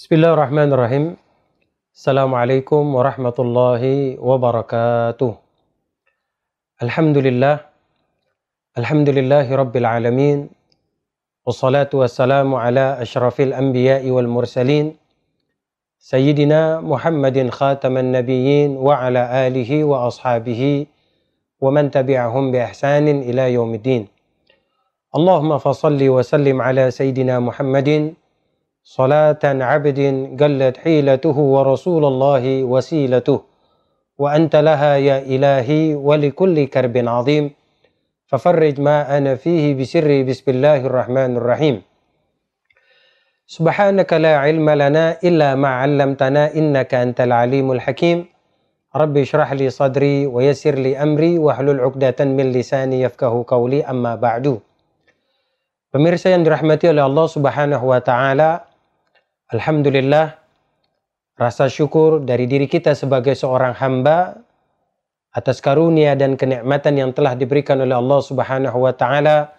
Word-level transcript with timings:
Bismillahirrahmanirrahim. 0.00 1.20
Assalamualaikum 1.92 2.88
warahmatullahi 2.96 4.16
wabarakatuh. 4.16 5.36
Alhamdulillah. 6.80 7.68
Alhamdulillahi 8.80 9.52
rabbil 9.52 9.84
alamin. 9.84 10.48
Wassalatu 11.44 12.00
wassalamu 12.00 12.56
ala 12.56 12.96
ashrafil 12.96 13.52
anbiya'i 13.52 14.08
wal 14.08 14.24
mursalin. 14.24 14.96
Sayyidina 16.00 16.80
Muhammadin 16.80 17.52
khataman 17.52 18.16
nabiyyin 18.16 18.80
wa 18.80 19.04
ala 19.04 19.28
alihi 19.28 19.84
wa 19.84 20.08
ashabihi 20.08 20.88
wa 21.60 21.68
man 21.68 21.92
tabi'ahum 21.92 22.48
bi 22.48 22.64
ihsanin 22.64 23.20
ila 23.20 23.52
yaumiddin. 23.52 24.08
Allahumma 25.12 25.60
fasalli 25.60 26.08
wa 26.08 26.24
sallim 26.24 26.56
ala 26.56 26.88
Sayyidina 26.88 27.36
Muhammadin 27.36 28.16
صلاة 28.80 29.44
عبد 29.44 30.00
قلت 30.40 30.76
حيلته 30.76 31.36
ورسول 31.36 32.04
الله 32.04 32.64
وسيلته 32.64 33.38
وأنت 34.18 34.56
لها 34.56 34.96
يا 34.96 35.18
إلهي 35.20 35.94
ولكل 35.94 36.56
كرب 36.66 36.96
عظيم 36.96 37.44
ففرج 38.26 38.80
ما 38.80 39.18
أنا 39.18 39.34
فيه 39.36 39.74
بسر 39.76 40.08
بسم 40.22 40.46
الله 40.48 40.80
الرحمن 40.86 41.36
الرحيم. 41.36 41.76
سبحانك 43.46 44.10
لا 44.12 44.38
علم 44.38 44.70
لنا 44.70 45.18
إلا 45.24 45.54
ما 45.54 45.68
علمتنا 45.84 46.54
إنك 46.54 46.94
أنت 46.94 47.20
العليم 47.20 47.72
الحكيم. 47.72 48.18
رب 48.96 49.14
اشرح 49.16 49.52
لي 49.52 49.70
صدري 49.70 50.26
ويسر 50.26 50.74
لي 50.74 50.96
أمري 50.98 51.38
واحلل 51.38 51.80
عقدة 51.80 52.18
من 52.24 52.52
لساني 52.52 53.02
يفقه 53.02 53.44
قولي 53.48 53.84
أما 53.84 54.14
بعد. 54.16 54.62
Pemirsa 55.90 56.30
yang 56.30 56.46
dirahmati 56.46 56.86
oleh 56.86 57.02
Allah 57.02 57.26
Subhanahu 57.26 57.90
wa 57.90 57.98
taala, 57.98 58.69
Alhamdulillah, 59.50 60.38
rasa 61.34 61.66
syukur 61.66 62.22
dari 62.22 62.46
diri 62.46 62.70
kita 62.70 62.94
sebagai 62.94 63.34
seorang 63.34 63.74
hamba 63.82 64.38
atas 65.34 65.58
karunia 65.58 66.14
dan 66.14 66.38
kenikmatan 66.38 66.94
yang 66.94 67.10
telah 67.10 67.34
diberikan 67.34 67.82
oleh 67.82 67.98
Allah 67.98 68.22
Subhanahu 68.22 68.78
wa 68.78 68.94
taala 68.94 69.50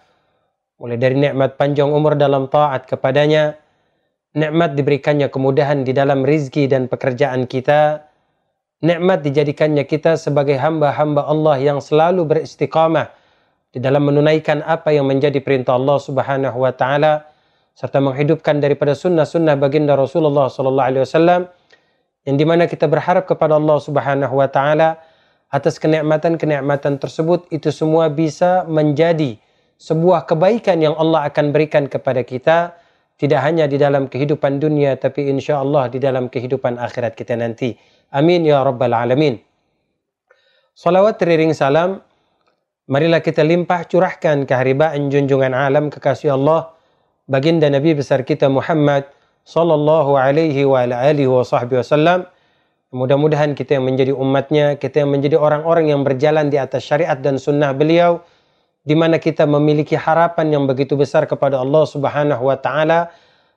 mulai 0.80 0.96
dari 0.96 1.20
nikmat 1.20 1.60
panjang 1.60 1.92
umur 1.92 2.16
dalam 2.16 2.48
taat 2.48 2.88
kepadanya, 2.88 3.60
nikmat 4.32 4.80
diberikannya 4.80 5.28
kemudahan 5.28 5.84
di 5.84 5.92
dalam 5.92 6.24
rizki 6.24 6.64
dan 6.64 6.88
pekerjaan 6.88 7.44
kita, 7.44 8.00
nikmat 8.80 9.20
dijadikannya 9.20 9.84
kita 9.84 10.16
sebagai 10.16 10.56
hamba-hamba 10.56 11.28
Allah 11.28 11.60
yang 11.60 11.84
selalu 11.84 12.24
beristiqamah 12.24 13.12
di 13.76 13.78
dalam 13.78 14.08
menunaikan 14.08 14.64
apa 14.64 14.88
yang 14.88 15.04
menjadi 15.04 15.36
perintah 15.44 15.76
Allah 15.76 16.00
Subhanahu 16.00 16.64
wa 16.64 16.72
taala 16.72 17.28
serta 17.72 17.98
menghidupkan 18.04 18.60
daripada 18.60 18.92
sunnah-sunnah 18.92 19.56
baginda 19.56 19.96
Rasulullah 19.96 20.52
sallallahu 20.52 20.88
alaihi 20.92 21.04
wasallam 21.08 21.40
yang 22.28 22.36
di 22.38 22.44
mana 22.46 22.68
kita 22.68 22.86
berharap 22.86 23.26
kepada 23.26 23.56
Allah 23.56 23.78
Subhanahu 23.80 24.34
wa 24.38 24.48
taala 24.48 25.00
atas 25.52 25.76
kenikmatan-kenikmatan 25.80 27.00
tersebut 27.00 27.48
itu 27.52 27.68
semua 27.68 28.08
bisa 28.08 28.64
menjadi 28.68 29.36
sebuah 29.76 30.30
kebaikan 30.30 30.80
yang 30.80 30.94
Allah 30.94 31.28
akan 31.28 31.50
berikan 31.50 31.90
kepada 31.90 32.22
kita 32.22 32.78
tidak 33.20 33.40
hanya 33.44 33.68
di 33.68 33.76
dalam 33.76 34.08
kehidupan 34.08 34.58
dunia 34.62 34.96
tapi 34.96 35.28
insya 35.28 35.60
Allah 35.60 35.86
di 35.92 35.98
dalam 36.00 36.26
kehidupan 36.32 36.80
akhirat 36.80 37.14
kita 37.14 37.36
nanti. 37.36 37.76
Amin 38.12 38.42
ya 38.42 38.64
rabbal 38.64 38.92
alamin. 38.92 39.38
Salawat 40.72 41.20
teriring 41.20 41.52
salam 41.52 42.00
marilah 42.88 43.20
kita 43.20 43.44
limpah 43.44 43.84
curahkan 43.86 44.48
keharibaan 44.48 45.12
junjungan 45.12 45.52
alam 45.52 45.92
kekasih 45.92 46.32
Allah 46.34 46.72
baginda 47.30 47.70
Nabi 47.70 47.94
besar 47.94 48.26
kita 48.26 48.50
Muhammad 48.50 49.06
sallallahu 49.46 50.14
alaihi 50.14 50.62
wa 50.66 50.82
alihi 50.86 51.28
wa 51.28 51.42
wasallam. 51.42 52.26
Mudah-mudahan 52.92 53.56
kita 53.56 53.80
yang 53.80 53.88
menjadi 53.88 54.12
umatnya, 54.12 54.76
kita 54.76 55.00
yang 55.00 55.10
menjadi 55.16 55.40
orang-orang 55.40 55.88
yang 55.88 56.04
berjalan 56.04 56.52
di 56.52 56.60
atas 56.60 56.84
syariat 56.84 57.16
dan 57.16 57.40
sunnah 57.40 57.72
beliau, 57.72 58.20
di 58.84 58.92
mana 58.92 59.16
kita 59.16 59.48
memiliki 59.48 59.96
harapan 59.96 60.52
yang 60.52 60.64
begitu 60.68 60.92
besar 60.92 61.24
kepada 61.24 61.56
Allah 61.56 61.88
Subhanahu 61.88 62.52
wa 62.52 62.58
taala 62.60 63.08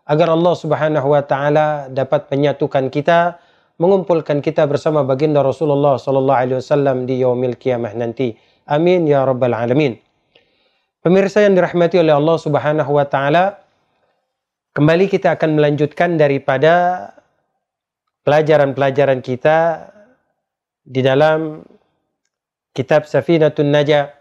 agar 0.07 0.31
Allah 0.31 0.53
Subhanahu 0.55 1.07
wa 1.11 1.19
taala 1.25 1.91
dapat 1.91 2.31
menyatukan 2.31 2.87
kita, 2.87 3.41
mengumpulkan 3.75 4.39
kita 4.39 4.63
bersama 4.69 5.03
baginda 5.03 5.43
Rasulullah 5.43 5.99
sallallahu 5.99 6.39
alaihi 6.39 6.57
wasallam 6.63 7.03
di 7.03 7.19
yaumil 7.19 7.59
kiamah 7.59 7.91
nanti. 7.91 8.39
Amin 8.71 9.03
ya 9.03 9.27
rabbal 9.27 9.51
alamin. 9.51 9.99
Pemirsa 11.03 11.43
yang 11.43 11.53
dirahmati 11.59 12.01
oleh 12.01 12.15
Allah 12.15 12.37
Subhanahu 12.39 12.91
wa 12.97 13.05
taala, 13.05 13.64
kembali 14.75 15.07
kita 15.07 15.39
akan 15.39 15.55
melanjutkan 15.55 16.19
daripada 16.19 17.07
pelajaran-pelajaran 18.27 19.23
kita 19.23 19.87
di 20.83 20.99
dalam 20.99 21.63
kitab 22.75 23.07
Safinatun 23.07 23.71
Najah 23.71 24.11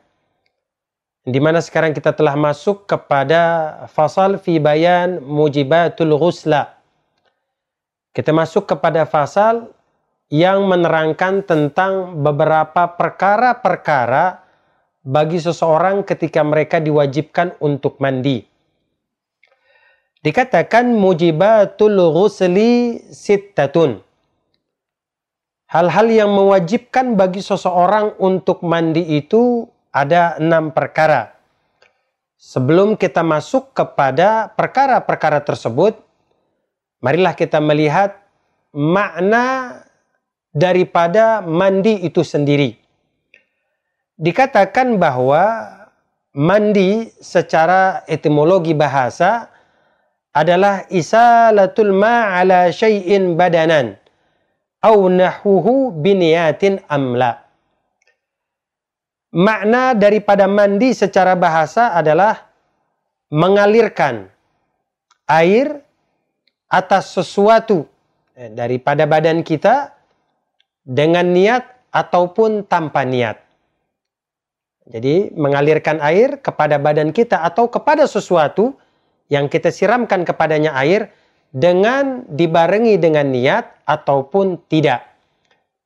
di 1.26 1.42
mana 1.42 1.58
sekarang 1.58 1.90
kita 1.90 2.14
telah 2.14 2.38
masuk 2.38 2.86
kepada 2.86 3.74
fasal 3.90 4.38
fi 4.38 4.62
bayan 4.62 5.18
mujibatul 5.26 6.14
ghusla. 6.14 6.78
Kita 8.14 8.30
masuk 8.30 8.70
kepada 8.70 9.10
fasal 9.10 9.74
yang 10.30 10.70
menerangkan 10.70 11.42
tentang 11.42 12.22
beberapa 12.22 12.94
perkara-perkara 12.94 14.46
bagi 15.02 15.42
seseorang 15.42 16.06
ketika 16.06 16.46
mereka 16.46 16.78
diwajibkan 16.78 17.58
untuk 17.58 17.98
mandi. 17.98 18.53
Dikatakan 20.24 20.88
mujibatul 20.88 22.00
ghusli 22.08 23.04
sittatun. 23.12 24.00
Hal-hal 25.68 26.06
yang 26.08 26.32
mewajibkan 26.32 27.12
bagi 27.12 27.44
seseorang 27.44 28.16
untuk 28.16 28.64
mandi 28.64 29.04
itu 29.20 29.68
ada 29.92 30.40
enam 30.40 30.72
perkara. 30.72 31.36
Sebelum 32.40 32.96
kita 32.96 33.20
masuk 33.20 33.76
kepada 33.76 34.48
perkara-perkara 34.56 35.44
tersebut, 35.44 36.00
marilah 37.04 37.36
kita 37.36 37.60
melihat 37.60 38.16
makna 38.72 39.76
daripada 40.56 41.44
mandi 41.44 42.00
itu 42.00 42.24
sendiri 42.24 42.84
dikatakan 44.14 44.94
bahwa 44.98 45.66
mandi 46.34 47.10
secara 47.18 48.02
etimologi 48.06 48.74
bahasa 48.74 49.50
adalah 50.34 50.82
isalatul 50.90 51.94
ma 51.94 52.34
ala 52.34 52.74
syai'in 52.74 53.38
badanan 53.38 53.94
au 54.82 55.06
nahuhu 55.06 55.94
biniyatin 55.94 56.82
amla. 56.90 57.46
Makna 59.34 59.94
daripada 59.94 60.50
mandi 60.50 60.94
secara 60.94 61.34
bahasa 61.38 61.94
adalah 61.94 62.50
mengalirkan 63.30 64.30
air 65.26 65.82
atas 66.70 67.14
sesuatu 67.14 67.86
eh, 68.34 68.50
daripada 68.50 69.06
badan 69.06 69.42
kita 69.42 69.94
dengan 70.82 71.30
niat 71.30 71.62
ataupun 71.90 72.66
tanpa 72.66 73.02
niat. 73.06 73.38
Jadi 74.84 75.32
mengalirkan 75.32 75.96
air 76.04 76.38
kepada 76.44 76.76
badan 76.76 77.08
kita 77.08 77.40
atau 77.40 77.72
kepada 77.72 78.04
sesuatu 78.04 78.76
yang 79.32 79.48
kita 79.48 79.72
siramkan 79.72 80.22
kepadanya 80.26 80.76
air 80.76 81.08
dengan 81.54 82.26
dibarengi 82.26 82.98
dengan 82.98 83.30
niat 83.30 83.86
ataupun 83.86 84.66
tidak. 84.66 85.06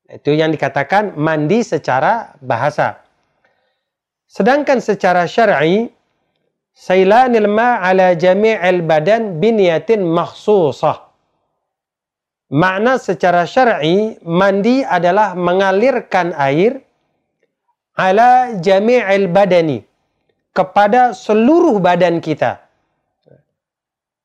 Itu 0.08 0.32
yang 0.32 0.56
dikatakan 0.56 1.20
mandi 1.20 1.60
secara 1.60 2.32
bahasa. 2.40 3.04
Sedangkan 4.24 4.80
secara 4.80 5.28
syar'i 5.28 5.92
sailanil 6.72 7.48
ma 7.52 7.84
ala 7.84 8.16
jami'il 8.16 8.80
badan 8.80 9.36
biniyatin 9.36 10.00
makhsusah. 10.00 11.04
Makna 12.48 12.96
secara 12.96 13.44
syar'i 13.44 14.16
mandi 14.24 14.80
adalah 14.80 15.36
mengalirkan 15.36 16.32
air 16.32 16.80
ala 17.92 18.56
jami'il 18.56 19.28
badani 19.28 19.84
kepada 20.56 21.12
seluruh 21.12 21.76
badan 21.76 22.24
kita 22.24 22.67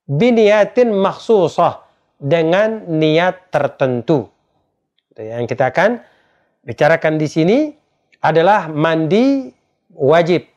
biniyatin 0.08 0.92
maksusah 0.92 1.84
dengan 2.20 2.88
niat 2.88 3.52
tertentu. 3.52 4.28
Yang 5.14 5.56
kita 5.56 5.70
akan 5.70 6.02
bicarakan 6.64 7.20
di 7.20 7.28
sini 7.28 7.58
adalah 8.24 8.72
mandi 8.72 9.52
wajib. 9.94 10.48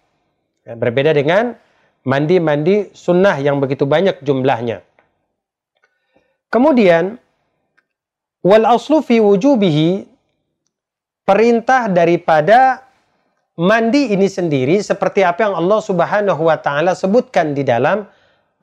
Berbeda 0.67 1.15
dengan 1.15 1.55
mandi-mandi 2.07 2.91
sunnah 2.95 3.39
yang 3.43 3.59
begitu 3.59 3.87
banyak 3.87 4.23
jumlahnya. 4.23 4.83
Kemudian 6.51 7.19
wal 8.47 8.67
aslu 8.67 9.03
fi 9.03 9.19
wujubihi 9.19 10.07
perintah 11.27 11.91
daripada 11.91 12.87
mandi 13.59 14.15
ini 14.15 14.31
sendiri 14.31 14.79
seperti 14.79 15.27
apa 15.27 15.51
yang 15.51 15.55
Allah 15.59 15.83
Subhanahu 15.83 16.47
wa 16.47 16.55
taala 16.63 16.95
sebutkan 16.95 17.51
di 17.51 17.67
dalam 17.67 18.07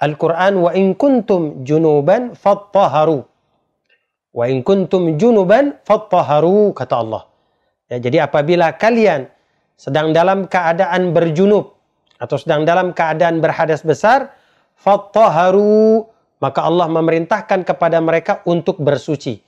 Al-Quran 0.04 0.60
wa 0.60 0.76
in 0.76 1.00
kuntum 1.00 1.64
junuban 1.64 2.36
fattaharu. 2.36 3.24
Wa 4.36 4.52
in 4.52 4.60
kuntum 4.60 5.16
junuban 5.16 5.80
fattaharu 5.88 6.76
kata 6.76 6.96
Allah. 7.00 7.24
Ya, 7.88 8.04
jadi 8.04 8.28
apabila 8.28 8.76
kalian 8.76 9.32
sedang 9.80 10.12
dalam 10.12 10.52
keadaan 10.52 11.16
berjunub 11.16 11.72
atau 12.20 12.36
sedang 12.36 12.68
dalam 12.68 12.92
keadaan 12.92 13.40
berhadas 13.40 13.80
besar, 13.80 14.36
fattaharu 14.76 16.04
maka 16.44 16.60
Allah 16.68 16.92
memerintahkan 16.92 17.64
kepada 17.64 18.04
mereka 18.04 18.44
untuk 18.44 18.84
bersuci. 18.84 19.40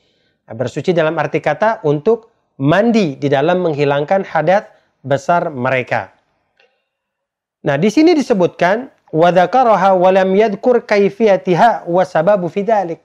Nah, 0.48 0.56
bersuci 0.56 0.96
dalam 0.96 1.20
arti 1.20 1.44
kata 1.44 1.84
untuk 1.84 2.32
mandi 2.64 3.20
di 3.20 3.28
dalam 3.28 3.60
menghilangkan 3.60 4.24
hadat 4.24 4.72
besar 5.04 5.52
mereka. 5.52 6.16
Nah, 7.68 7.76
di 7.76 7.90
sini 7.92 8.16
disebutkan 8.16 8.95
wa 9.16 9.32
dzakaraha 9.32 9.96
wa 9.96 10.10
lam 10.12 10.36
yadhkur 10.36 10.84
kaifiyatiha 10.84 11.88
wa 11.88 12.04
sababu 12.04 12.52
fidalik. 12.52 13.00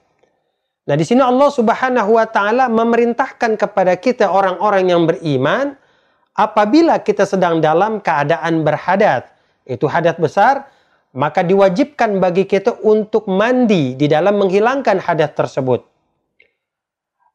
Nah, 0.83 0.99
di 0.99 1.07
sini 1.07 1.23
Allah 1.23 1.47
Subhanahu 1.47 2.19
wa 2.19 2.27
taala 2.27 2.67
memerintahkan 2.67 3.55
kepada 3.55 3.95
kita 3.95 4.27
orang-orang 4.27 4.91
yang 4.91 5.07
beriman 5.07 5.79
apabila 6.35 6.99
kita 6.99 7.23
sedang 7.23 7.63
dalam 7.63 8.03
keadaan 8.03 8.67
berhadat, 8.67 9.31
itu 9.63 9.87
hadat 9.87 10.19
besar, 10.19 10.67
maka 11.15 11.47
diwajibkan 11.47 12.19
bagi 12.19 12.43
kita 12.43 12.75
untuk 12.83 13.31
mandi 13.31 13.95
di 13.95 14.11
dalam 14.11 14.35
menghilangkan 14.35 14.99
hadat 14.99 15.31
tersebut. 15.31 15.87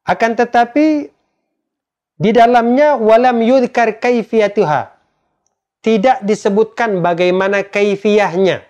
Akan 0.05 0.37
tetapi 0.37 1.09
di 2.17 2.31
dalamnya 2.35 2.93
walam 2.93 3.41
yudhkar 3.41 3.97
kaifiyatuha 3.97 4.93
tidak 5.81 6.19
disebutkan 6.27 6.99
bagaimana 6.99 7.63
kaifiyahnya. 7.63 8.66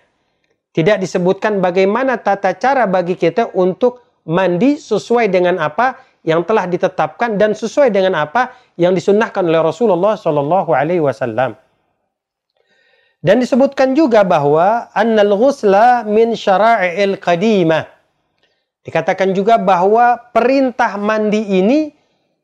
Tidak 0.78 1.02
disebutkan 1.02 1.58
bagaimana 1.58 2.22
tata 2.22 2.54
cara 2.54 2.86
bagi 2.86 3.18
kita 3.18 3.50
untuk 3.50 4.22
mandi 4.30 4.78
sesuai 4.78 5.26
dengan 5.26 5.58
apa 5.58 5.98
yang 6.22 6.46
telah 6.46 6.70
ditetapkan 6.70 7.34
dan 7.34 7.50
sesuai 7.50 7.90
dengan 7.90 8.14
apa 8.14 8.54
yang 8.78 8.94
disunnahkan 8.94 9.42
oleh 9.42 9.58
Rasulullah 9.58 10.14
Shallallahu 10.14 10.70
Alaihi 10.70 11.02
Wasallam. 11.02 11.58
Dan 13.18 13.42
disebutkan 13.42 13.98
juga 13.98 14.22
bahwa 14.22 14.86
annal 14.94 15.34
ghusla 15.34 16.06
min 16.06 16.38
syara'il 16.38 17.18
qadimah. 17.18 17.82
Dikatakan 18.86 19.34
juga 19.34 19.58
bahwa 19.58 20.30
perintah 20.30 20.94
mandi 20.94 21.58
ini 21.58 21.90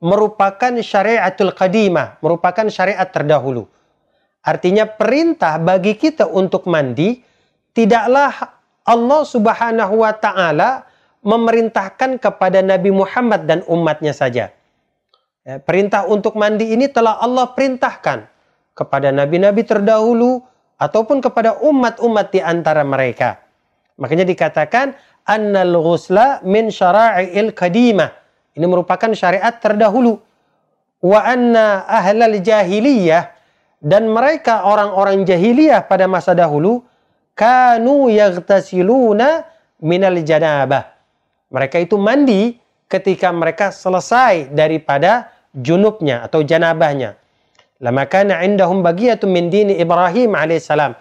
merupakan 0.02 0.74
syariatul 0.82 1.54
qadimah, 1.54 2.18
merupakan 2.18 2.66
syariat 2.66 3.06
terdahulu. 3.06 3.70
Artinya 4.42 4.90
perintah 4.90 5.54
bagi 5.62 5.94
kita 5.94 6.26
untuk 6.26 6.66
mandi 6.66 7.30
tidaklah 7.74 8.32
Allah 8.86 9.22
Subhanahu 9.26 10.00
wa 10.00 10.12
taala 10.14 10.86
memerintahkan 11.24 12.20
kepada 12.20 12.60
Nabi 12.60 12.92
Muhammad 12.94 13.48
dan 13.48 13.60
umatnya 13.66 14.12
saja. 14.12 14.52
Ya, 15.44 15.60
perintah 15.60 16.08
untuk 16.08 16.40
mandi 16.40 16.72
ini 16.72 16.88
telah 16.88 17.20
Allah 17.20 17.52
perintahkan 17.52 18.28
kepada 18.72 19.12
nabi-nabi 19.12 19.60
terdahulu 19.60 20.40
ataupun 20.80 21.20
kepada 21.20 21.60
umat-umat 21.60 22.32
di 22.32 22.40
antara 22.40 22.80
mereka. 22.80 23.44
Makanya 24.00 24.24
dikatakan 24.24 24.96
annal 25.28 25.76
ghusla 25.80 26.40
min 26.44 26.72
syara'il 26.72 27.52
qadimah. 27.52 28.10
Ini 28.56 28.64
merupakan 28.64 29.12
syariat 29.12 29.52
terdahulu. 29.60 30.16
Wa 31.04 31.20
anna 31.28 31.84
ahlal 31.84 32.40
jahiliyah 32.40 33.28
dan 33.84 34.08
mereka 34.08 34.64
orang-orang 34.64 35.28
jahiliyah 35.28 35.84
pada 35.84 36.08
masa 36.08 36.32
dahulu 36.32 36.80
kanu 37.34 38.08
yaghtasiluna 38.10 39.44
minal 39.82 40.18
janabah. 40.22 40.94
Mereka 41.50 41.82
itu 41.82 41.94
mandi 42.00 42.58
ketika 42.88 43.30
mereka 43.30 43.70
selesai 43.70 44.50
daripada 44.50 45.30
junubnya 45.54 46.26
atau 46.26 46.42
janabahnya. 46.42 47.14
Lama 47.82 48.06
kana 48.06 48.42
indahum 48.46 48.80
bagiyatun 48.80 49.28
min 49.30 49.50
dini 49.50 49.76
Ibrahim 49.78 50.34
alaihissalam. 50.34 50.94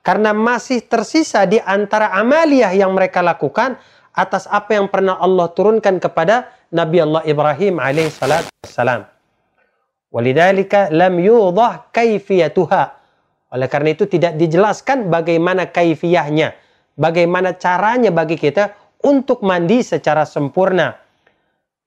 Karena 0.00 0.32
masih 0.32 0.80
tersisa 0.80 1.44
di 1.44 1.60
antara 1.60 2.08
amaliyah 2.16 2.72
yang 2.72 2.96
mereka 2.96 3.20
lakukan 3.20 3.76
atas 4.16 4.48
apa 4.48 4.80
yang 4.80 4.88
pernah 4.88 5.20
Allah 5.20 5.52
turunkan 5.52 6.00
kepada 6.00 6.48
Nabi 6.72 7.04
Allah 7.04 7.22
Ibrahim 7.28 7.76
alaihissalam. 7.76 9.04
Walidhalika 10.10 10.88
lam 10.90 11.20
yudah 11.20 11.92
kaifiyatuha. 11.92 12.99
Oleh 13.50 13.66
karena 13.66 13.94
itu 13.94 14.06
tidak 14.06 14.38
dijelaskan 14.38 15.10
bagaimana 15.10 15.66
kaifiyahnya. 15.70 16.54
Bagaimana 16.94 17.56
caranya 17.58 18.14
bagi 18.14 18.38
kita 18.38 18.76
untuk 19.02 19.42
mandi 19.42 19.82
secara 19.82 20.22
sempurna. 20.22 20.94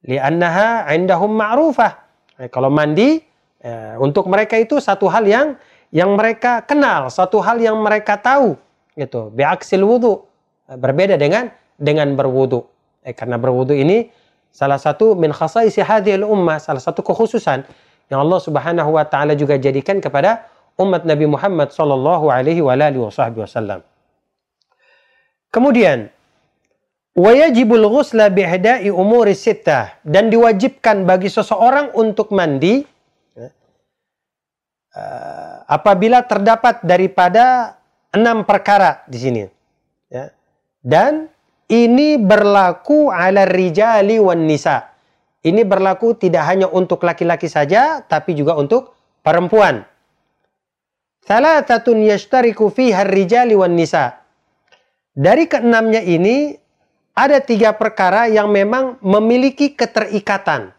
Liannaha 0.03 0.91
indahum 0.91 1.31
ma'rufah. 1.31 1.91
Eh, 2.43 2.49
kalau 2.51 2.67
mandi 2.67 3.23
eh, 3.63 3.95
untuk 3.95 4.27
mereka 4.27 4.59
itu 4.59 4.83
satu 4.83 5.07
hal 5.07 5.23
yang 5.23 5.55
yang 5.93 6.17
mereka 6.17 6.65
kenal, 6.65 7.07
satu 7.07 7.39
hal 7.39 7.61
yang 7.61 7.79
mereka 7.79 8.19
tahu 8.19 8.59
gitu. 8.99 9.31
Bi'aksil 9.31 9.79
wudu. 9.79 10.25
Eh, 10.67 10.75
berbeda 10.75 11.15
dengan 11.15 11.47
dengan 11.79 12.11
berwudu. 12.17 12.67
Eh, 13.03 13.15
karena 13.15 13.39
berwudu 13.39 13.71
ini 13.71 14.11
salah 14.51 14.81
satu 14.81 15.15
min 15.15 15.31
khasaisi 15.31 15.79
hadhil 15.79 16.27
ummah, 16.27 16.59
salah 16.59 16.79
satu 16.79 16.99
kekhususan 17.03 17.63
yang 18.11 18.19
Allah 18.19 18.39
Subhanahu 18.39 18.95
wa 18.95 19.05
taala 19.07 19.33
juga 19.35 19.55
jadikan 19.55 20.03
kepada 20.03 20.47
umat 20.79 21.05
Nabi 21.05 21.25
Muhammad 21.29 21.69
sallallahu 21.73 22.29
alaihi 22.29 22.61
wasallam. 22.61 23.85
Kemudian 25.53 26.09
wajibul 27.13 27.85
ghusla 27.89 28.33
bihda'i 28.33 28.89
umuri 28.89 29.37
sittah 29.37 30.01
dan 30.01 30.33
diwajibkan 30.33 31.05
bagi 31.05 31.29
seseorang 31.29 31.93
untuk 31.93 32.33
mandi 32.33 32.81
ya, 33.37 33.47
uh, 34.97 35.55
apabila 35.69 36.25
terdapat 36.25 36.81
daripada 36.81 37.77
enam 38.09 38.41
perkara 38.49 39.05
di 39.05 39.17
sini 39.21 39.41
ya. 40.09 40.33
dan 40.81 41.29
ini 41.69 42.17
berlaku 42.17 43.13
ala 43.13 43.45
rijali 43.45 44.17
wan 44.17 44.49
nisa 44.49 44.93
ini 45.43 45.67
berlaku 45.67 46.15
tidak 46.15 46.47
hanya 46.47 46.71
untuk 46.71 47.03
laki-laki 47.03 47.51
saja, 47.51 47.99
tapi 47.99 48.31
juga 48.31 48.55
untuk 48.55 48.95
perempuan. 49.19 49.83
Thalathatun 51.23 52.03
yashtariku 52.03 52.67
fiha 52.67 53.07
rijali 53.07 53.55
wan 53.55 53.79
nisa. 53.79 54.19
Dari 55.15 55.47
keenamnya 55.47 56.03
ini, 56.03 56.51
ada 57.15 57.39
tiga 57.39 57.71
perkara 57.77 58.27
yang 58.27 58.51
memang 58.51 58.99
memiliki 58.99 59.71
keterikatan 59.71 60.73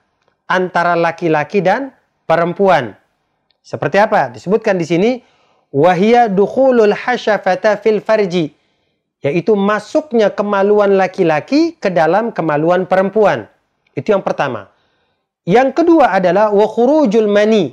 antara 0.45 0.99
laki-laki 0.99 1.65
dan 1.65 1.95
perempuan. 2.29 2.93
Seperti 3.65 3.97
apa? 3.97 4.29
Disebutkan 4.29 4.77
di 4.77 4.85
sini, 4.85 5.11
wahia 5.73 6.29
dukhulul 6.29 6.93
hasyafata 6.93 7.81
fil 7.81 8.05
farji, 8.05 8.53
yaitu 9.25 9.57
masuknya 9.57 10.29
kemaluan 10.29 11.01
laki-laki 11.01 11.79
ke 11.81 11.89
dalam 11.89 12.37
kemaluan 12.37 12.85
perempuan. 12.85 13.49
Itu 13.97 14.13
yang 14.13 14.21
pertama. 14.21 14.69
Yang 15.49 15.81
kedua 15.81 16.13
adalah 16.13 16.53
wa 16.53 16.67
khurujul 16.69 17.31
mani, 17.31 17.73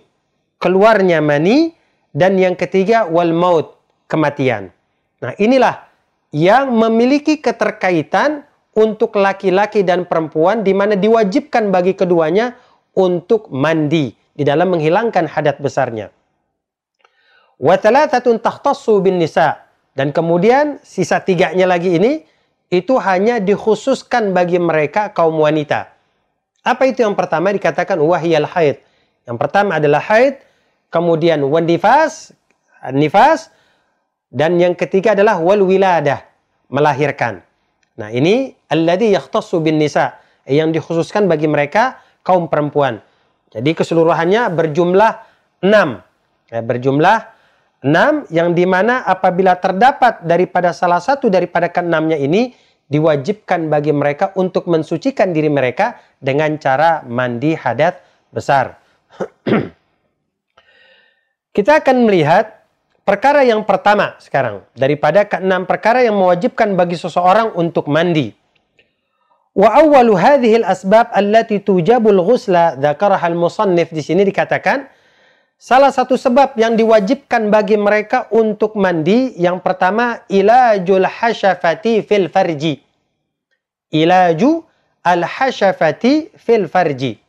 keluarnya 0.62 1.20
mani 1.20 1.81
dan 2.12 2.36
yang 2.36 2.56
ketiga 2.60 3.08
wal 3.08 3.32
maut, 3.32 3.80
kematian. 4.08 4.72
Nah, 5.24 5.34
inilah 5.40 5.88
yang 6.32 6.72
memiliki 6.72 7.40
keterkaitan 7.40 8.48
untuk 8.72 9.20
laki-laki 9.20 9.84
dan 9.84 10.08
perempuan 10.08 10.64
di 10.64 10.72
mana 10.72 10.96
diwajibkan 10.96 11.72
bagi 11.72 11.96
keduanya 11.96 12.56
untuk 12.96 13.52
mandi 13.52 14.16
di 14.32 14.44
dalam 14.48 14.72
menghilangkan 14.72 15.28
hadat 15.28 15.60
besarnya. 15.60 16.12
Wa 17.62 17.76
thalathatun 17.78 18.42
takhtassu 18.42 19.04
bin 19.04 19.20
nisa 19.20 19.68
dan 19.94 20.16
kemudian 20.16 20.80
sisa 20.82 21.20
tiganya 21.20 21.68
lagi 21.68 22.00
ini 22.00 22.24
itu 22.72 22.96
hanya 23.04 23.44
dikhususkan 23.44 24.32
bagi 24.32 24.56
mereka 24.58 25.12
kaum 25.12 25.36
wanita. 25.36 25.92
Apa 26.64 26.88
itu 26.88 27.04
yang 27.04 27.14
pertama 27.14 27.52
dikatakan 27.52 28.00
wahyal 28.00 28.48
haid. 28.48 28.80
Yang 29.28 29.38
pertama 29.38 29.78
adalah 29.78 30.00
haid, 30.00 30.40
kemudian 30.92 31.42
wanifas, 31.48 32.36
nifas, 32.92 33.50
dan 34.30 34.60
yang 34.60 34.76
ketiga 34.78 35.18
adalah 35.18 35.40
wal 35.40 35.64
wiladah, 35.64 36.22
melahirkan. 36.70 37.42
Nah, 37.98 38.12
ini 38.12 38.54
alladhi 38.70 39.16
yakhtassu 39.16 39.64
bin 39.64 39.80
nisa, 39.80 40.20
yang 40.46 40.70
dikhususkan 40.70 41.26
bagi 41.26 41.48
mereka 41.48 42.04
kaum 42.22 42.52
perempuan. 42.52 43.02
Jadi 43.52 43.76
keseluruhannya 43.76 44.48
berjumlah 44.56 45.12
enam. 45.66 46.00
Ya, 46.52 46.60
berjumlah 46.64 47.18
enam 47.84 48.28
yang 48.32 48.52
di 48.56 48.68
mana 48.68 49.04
apabila 49.04 49.60
terdapat 49.60 50.24
daripada 50.24 50.76
salah 50.76 51.00
satu 51.00 51.28
daripada 51.28 51.72
keenamnya 51.72 52.16
ini 52.20 52.56
diwajibkan 52.92 53.72
bagi 53.72 53.96
mereka 53.96 54.36
untuk 54.36 54.68
mensucikan 54.68 55.32
diri 55.32 55.48
mereka 55.48 56.00
dengan 56.20 56.60
cara 56.60 57.04
mandi 57.08 57.56
hadat 57.56 58.04
besar. 58.36 58.76
Kita 61.52 61.84
akan 61.84 62.08
melihat 62.08 62.64
perkara 63.04 63.44
yang 63.44 63.68
pertama 63.68 64.16
sekarang 64.24 64.64
daripada 64.72 65.28
keenam 65.28 65.68
perkara 65.68 66.00
yang 66.00 66.16
mewajibkan 66.16 66.80
bagi 66.80 66.96
seseorang 66.96 67.52
untuk 67.60 67.92
mandi. 67.92 68.32
Wa 69.52 69.84
awwalu 69.84 70.16
hadhihi 70.16 70.64
al-asbab 70.64 71.12
allati 71.12 71.60
tujabul 71.60 72.24
ghusla 72.24 72.80
dzakaraha 72.80 73.28
al-musannif 73.28 73.92
di 73.92 74.00
sini 74.00 74.24
dikatakan 74.24 74.88
salah 75.60 75.92
satu 75.92 76.16
sebab 76.16 76.56
yang 76.56 76.80
diwajibkan 76.80 77.52
bagi 77.52 77.76
mereka 77.76 78.32
untuk 78.32 78.80
mandi 78.80 79.36
yang 79.36 79.60
pertama 79.60 80.24
ilajul 80.32 81.04
hasyafati 81.04 82.00
fil 82.08 82.32
farji. 82.32 82.80
Ilaju 83.92 84.64
al-hasyafati 85.04 86.32
fil 86.40 86.72
farji. 86.72 87.20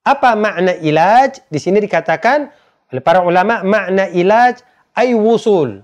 Apa 0.00 0.32
makna 0.32 0.80
ilaj? 0.80 1.44
Di 1.52 1.60
sini 1.60 1.76
dikatakan 1.84 2.63
oleh 2.94 3.02
para 3.02 3.26
ulama 3.26 3.66
makna 3.66 4.06
ilaj 4.14 4.62
ay 4.94 5.18
wusul. 5.18 5.82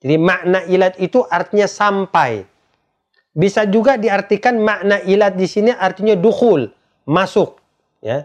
Jadi 0.00 0.16
makna 0.16 0.64
ilaj 0.64 0.96
itu 0.96 1.20
artinya 1.28 1.68
sampai. 1.68 2.48
Bisa 3.36 3.68
juga 3.68 4.00
diartikan 4.00 4.56
makna 4.56 5.04
ilat 5.04 5.36
di 5.36 5.44
sini 5.44 5.68
artinya 5.68 6.16
dukhul, 6.16 6.72
masuk. 7.04 7.60
Ya. 8.00 8.24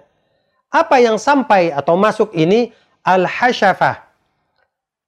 Apa 0.72 1.03
yang 1.03 1.19
sampai 1.19 1.75
atau 1.75 2.00
masuk 2.00 2.31
ini 2.31 2.72
al-hasyafah. 3.03 4.07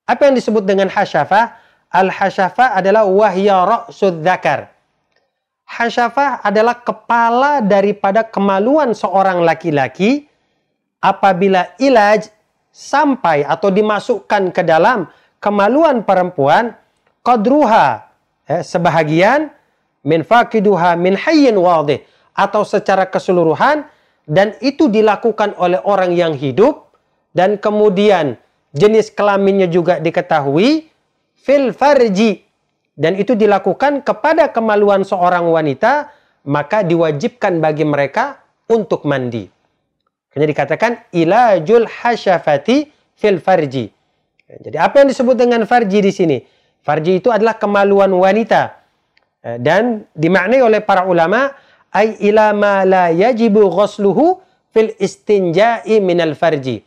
Apa 0.03 0.21
yang 0.27 0.35
disebut 0.35 0.67
dengan 0.67 0.91
hasyafah? 0.91 1.55
Al-hasyafah 1.87 2.75
adalah 2.75 3.07
wahya 3.07 3.63
ra'sud 3.63 4.19
dzakar. 4.19 4.67
Hasyafah 5.63 6.43
adalah 6.43 6.83
kepala 6.83 7.63
daripada 7.63 8.27
kemaluan 8.27 8.91
seorang 8.91 9.39
laki-laki 9.47 10.27
apabila 10.99 11.71
ilaj 11.79 12.35
sampai 12.77 13.41
atau 13.41 13.73
dimasukkan 13.73 14.53
ke 14.53 14.61
dalam 14.61 15.09
kemaluan 15.41 16.05
perempuan 16.05 16.77
qadruha 17.25 18.05
eh, 18.45 18.61
sebahagian 18.61 19.49
min 20.05 20.21
fakiduha 20.21 20.93
min 20.93 21.17
hayyin 21.17 21.57
wadih 21.57 22.05
atau 22.37 22.61
secara 22.61 23.09
keseluruhan 23.09 23.81
dan 24.29 24.53
itu 24.61 24.85
dilakukan 24.93 25.57
oleh 25.57 25.81
orang 25.89 26.13
yang 26.13 26.37
hidup 26.37 26.93
dan 27.33 27.57
kemudian 27.57 28.37
jenis 28.77 29.09
kelaminnya 29.09 29.65
juga 29.65 29.97
diketahui 29.97 30.85
fil 31.33 31.73
farji 31.73 32.45
dan 32.93 33.17
itu 33.17 33.33
dilakukan 33.33 34.05
kepada 34.05 34.53
kemaluan 34.53 35.01
seorang 35.01 35.49
wanita 35.49 36.13
maka 36.45 36.85
diwajibkan 36.85 37.57
bagi 37.57 37.89
mereka 37.89 38.45
untuk 38.69 39.01
mandi. 39.09 39.56
Hanya 40.35 40.47
dikatakan 40.49 41.07
ilajul 41.13 41.87
hasyafati 41.87 42.89
fil 43.15 43.39
farji. 43.39 43.91
Jadi 44.47 44.77
apa 44.79 45.03
yang 45.03 45.07
disebut 45.11 45.35
dengan 45.35 45.63
farji 45.67 45.99
di 45.99 46.11
sini? 46.11 46.37
Farji 46.79 47.19
itu 47.19 47.27
adalah 47.27 47.59
kemaluan 47.59 48.11
wanita 48.15 48.79
dan 49.59 50.07
dimaknai 50.15 50.63
oleh 50.63 50.79
para 50.79 51.03
ulama 51.03 51.51
ay 51.91 52.15
ila 52.31 52.55
ma 52.55 52.83
la 52.87 53.11
yajibu 53.11 53.67
ghusluhu 53.67 54.39
fil 54.71 54.91
istinja'i 54.99 55.99
minal 55.99 56.35
farji. 56.35 56.83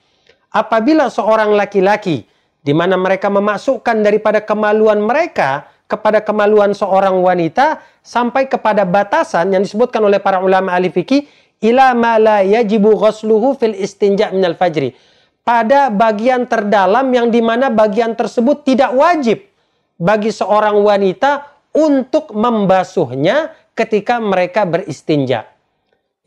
Apabila 0.51 1.13
seorang 1.13 1.53
laki-laki 1.53 2.25
di 2.61 2.73
mana 2.77 2.97
mereka 2.97 3.33
memasukkan 3.33 4.05
daripada 4.05 4.45
kemaluan 4.45 5.01
mereka 5.01 5.69
kepada 5.91 6.23
kemaluan 6.23 6.71
seorang 6.71 7.19
wanita 7.19 7.83
sampai 8.05 8.47
kepada 8.47 8.87
batasan 8.87 9.51
yang 9.51 9.67
disebutkan 9.67 9.99
oleh 10.05 10.23
para 10.23 10.39
ulama 10.39 10.77
ahli 10.77 10.93
fikih 10.93 11.27
ila 11.61 11.93
ma 11.93 12.17
la 12.17 12.41
yajibu 12.41 12.97
ghusluhu 12.97 13.57
fil 13.57 13.77
istinja' 13.77 14.33
minal 14.33 14.57
fajri. 14.57 14.97
Pada 15.41 15.89
bagian 15.89 16.45
terdalam 16.45 17.09
yang 17.13 17.33
di 17.33 17.41
mana 17.41 17.73
bagian 17.73 18.13
tersebut 18.13 18.65
tidak 18.65 18.93
wajib 18.93 19.45
bagi 19.97 20.33
seorang 20.33 20.77
wanita 20.81 21.49
untuk 21.73 22.33
membasuhnya 22.33 23.53
ketika 23.77 24.21
mereka 24.21 24.69
beristinja. 24.69 25.49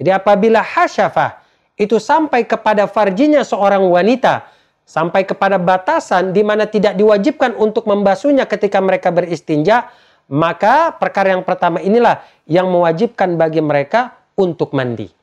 Jadi 0.01 0.09
apabila 0.09 0.65
hasyafah 0.65 1.45
itu 1.77 1.97
sampai 2.01 2.45
kepada 2.45 2.89
farjinya 2.89 3.45
seorang 3.45 3.85
wanita, 3.85 4.49
sampai 4.83 5.23
kepada 5.23 5.61
batasan 5.61 6.33
di 6.33 6.41
mana 6.41 6.67
tidak 6.67 6.97
diwajibkan 6.97 7.53
untuk 7.55 7.85
membasuhnya 7.85 8.49
ketika 8.49 8.81
mereka 8.81 9.13
beristinja, 9.13 9.89
maka 10.27 10.93
perkara 10.97 11.37
yang 11.37 11.45
pertama 11.45 11.79
inilah 11.79 12.25
yang 12.49 12.67
mewajibkan 12.69 13.37
bagi 13.37 13.61
mereka 13.61 14.17
untuk 14.33 14.73
mandi. 14.73 15.22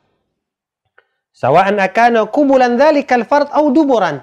Sawa'an 1.31 1.79
akana 1.81 2.27
kubulan 2.29 2.77
dzalikal 2.77 3.25
fard 3.25 3.49
au 3.55 3.71
duburan. 3.71 4.21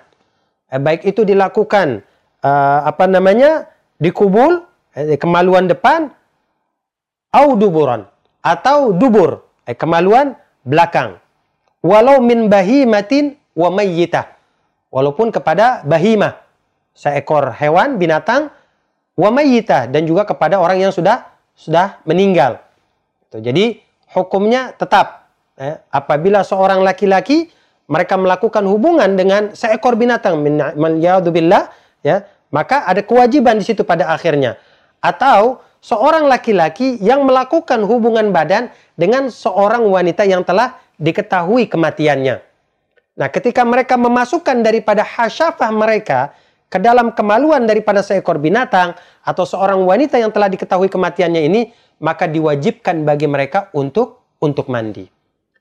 Eh, 0.68 0.80
baik 0.80 1.08
itu 1.08 1.24
dilakukan 1.24 2.04
uh, 2.44 2.80
apa 2.84 3.08
namanya? 3.08 3.72
dikubul 3.98 4.62
eh, 4.94 5.18
kemaluan 5.18 5.66
depan 5.66 6.14
au 7.34 7.58
duburan. 7.58 8.06
Atau 8.46 8.94
dubur 8.94 9.48
eh, 9.66 9.74
kemaluan 9.74 10.38
belakang. 10.62 11.18
Walau 11.82 12.22
min 12.22 12.52
bahimatin 12.52 13.40
wa 13.58 13.74
mayyitah. 13.74 14.38
Walaupun 14.94 15.34
kepada 15.34 15.84
bahimah 15.84 16.38
seekor 16.94 17.56
hewan 17.58 17.98
binatang 17.98 18.54
wa 19.18 19.30
mayyitah. 19.34 19.90
Dan 19.90 20.06
juga 20.06 20.28
kepada 20.28 20.62
orang 20.62 20.78
yang 20.78 20.94
sudah 20.94 21.26
sudah 21.58 21.98
meninggal. 22.06 22.62
Jadi 23.34 23.82
hukumnya 24.14 24.72
tetap 24.78 25.27
eh, 25.58 25.76
apabila 25.92 26.46
seorang 26.46 26.86
laki-laki 26.86 27.50
mereka 27.88 28.16
melakukan 28.16 28.64
hubungan 28.68 29.18
dengan 29.18 29.52
seekor 29.58 29.98
binatang 29.98 30.40
min 30.40 30.60
ya 31.02 32.16
maka 32.54 32.88
ada 32.88 33.04
kewajiban 33.04 33.60
di 33.60 33.66
situ 33.68 33.84
pada 33.84 34.14
akhirnya 34.14 34.56
atau 35.04 35.62
seorang 35.84 36.26
laki-laki 36.28 37.00
yang 37.04 37.24
melakukan 37.24 37.84
hubungan 37.86 38.34
badan 38.34 38.72
dengan 38.98 39.30
seorang 39.30 39.86
wanita 39.88 40.26
yang 40.26 40.42
telah 40.44 40.78
diketahui 40.98 41.70
kematiannya. 41.70 42.42
Nah, 43.18 43.30
ketika 43.34 43.66
mereka 43.66 43.98
memasukkan 43.98 44.62
daripada 44.62 45.02
hasyafah 45.02 45.70
mereka 45.74 46.34
ke 46.68 46.78
dalam 46.78 47.14
kemaluan 47.16 47.66
daripada 47.66 48.04
seekor 48.06 48.38
binatang 48.38 48.94
atau 49.26 49.44
seorang 49.48 49.82
wanita 49.82 50.22
yang 50.22 50.30
telah 50.30 50.52
diketahui 50.52 50.92
kematiannya 50.92 51.42
ini, 51.46 51.62
maka 51.98 52.30
diwajibkan 52.30 53.02
bagi 53.08 53.26
mereka 53.26 53.74
untuk 53.74 54.22
untuk 54.38 54.70
mandi. 54.70 55.17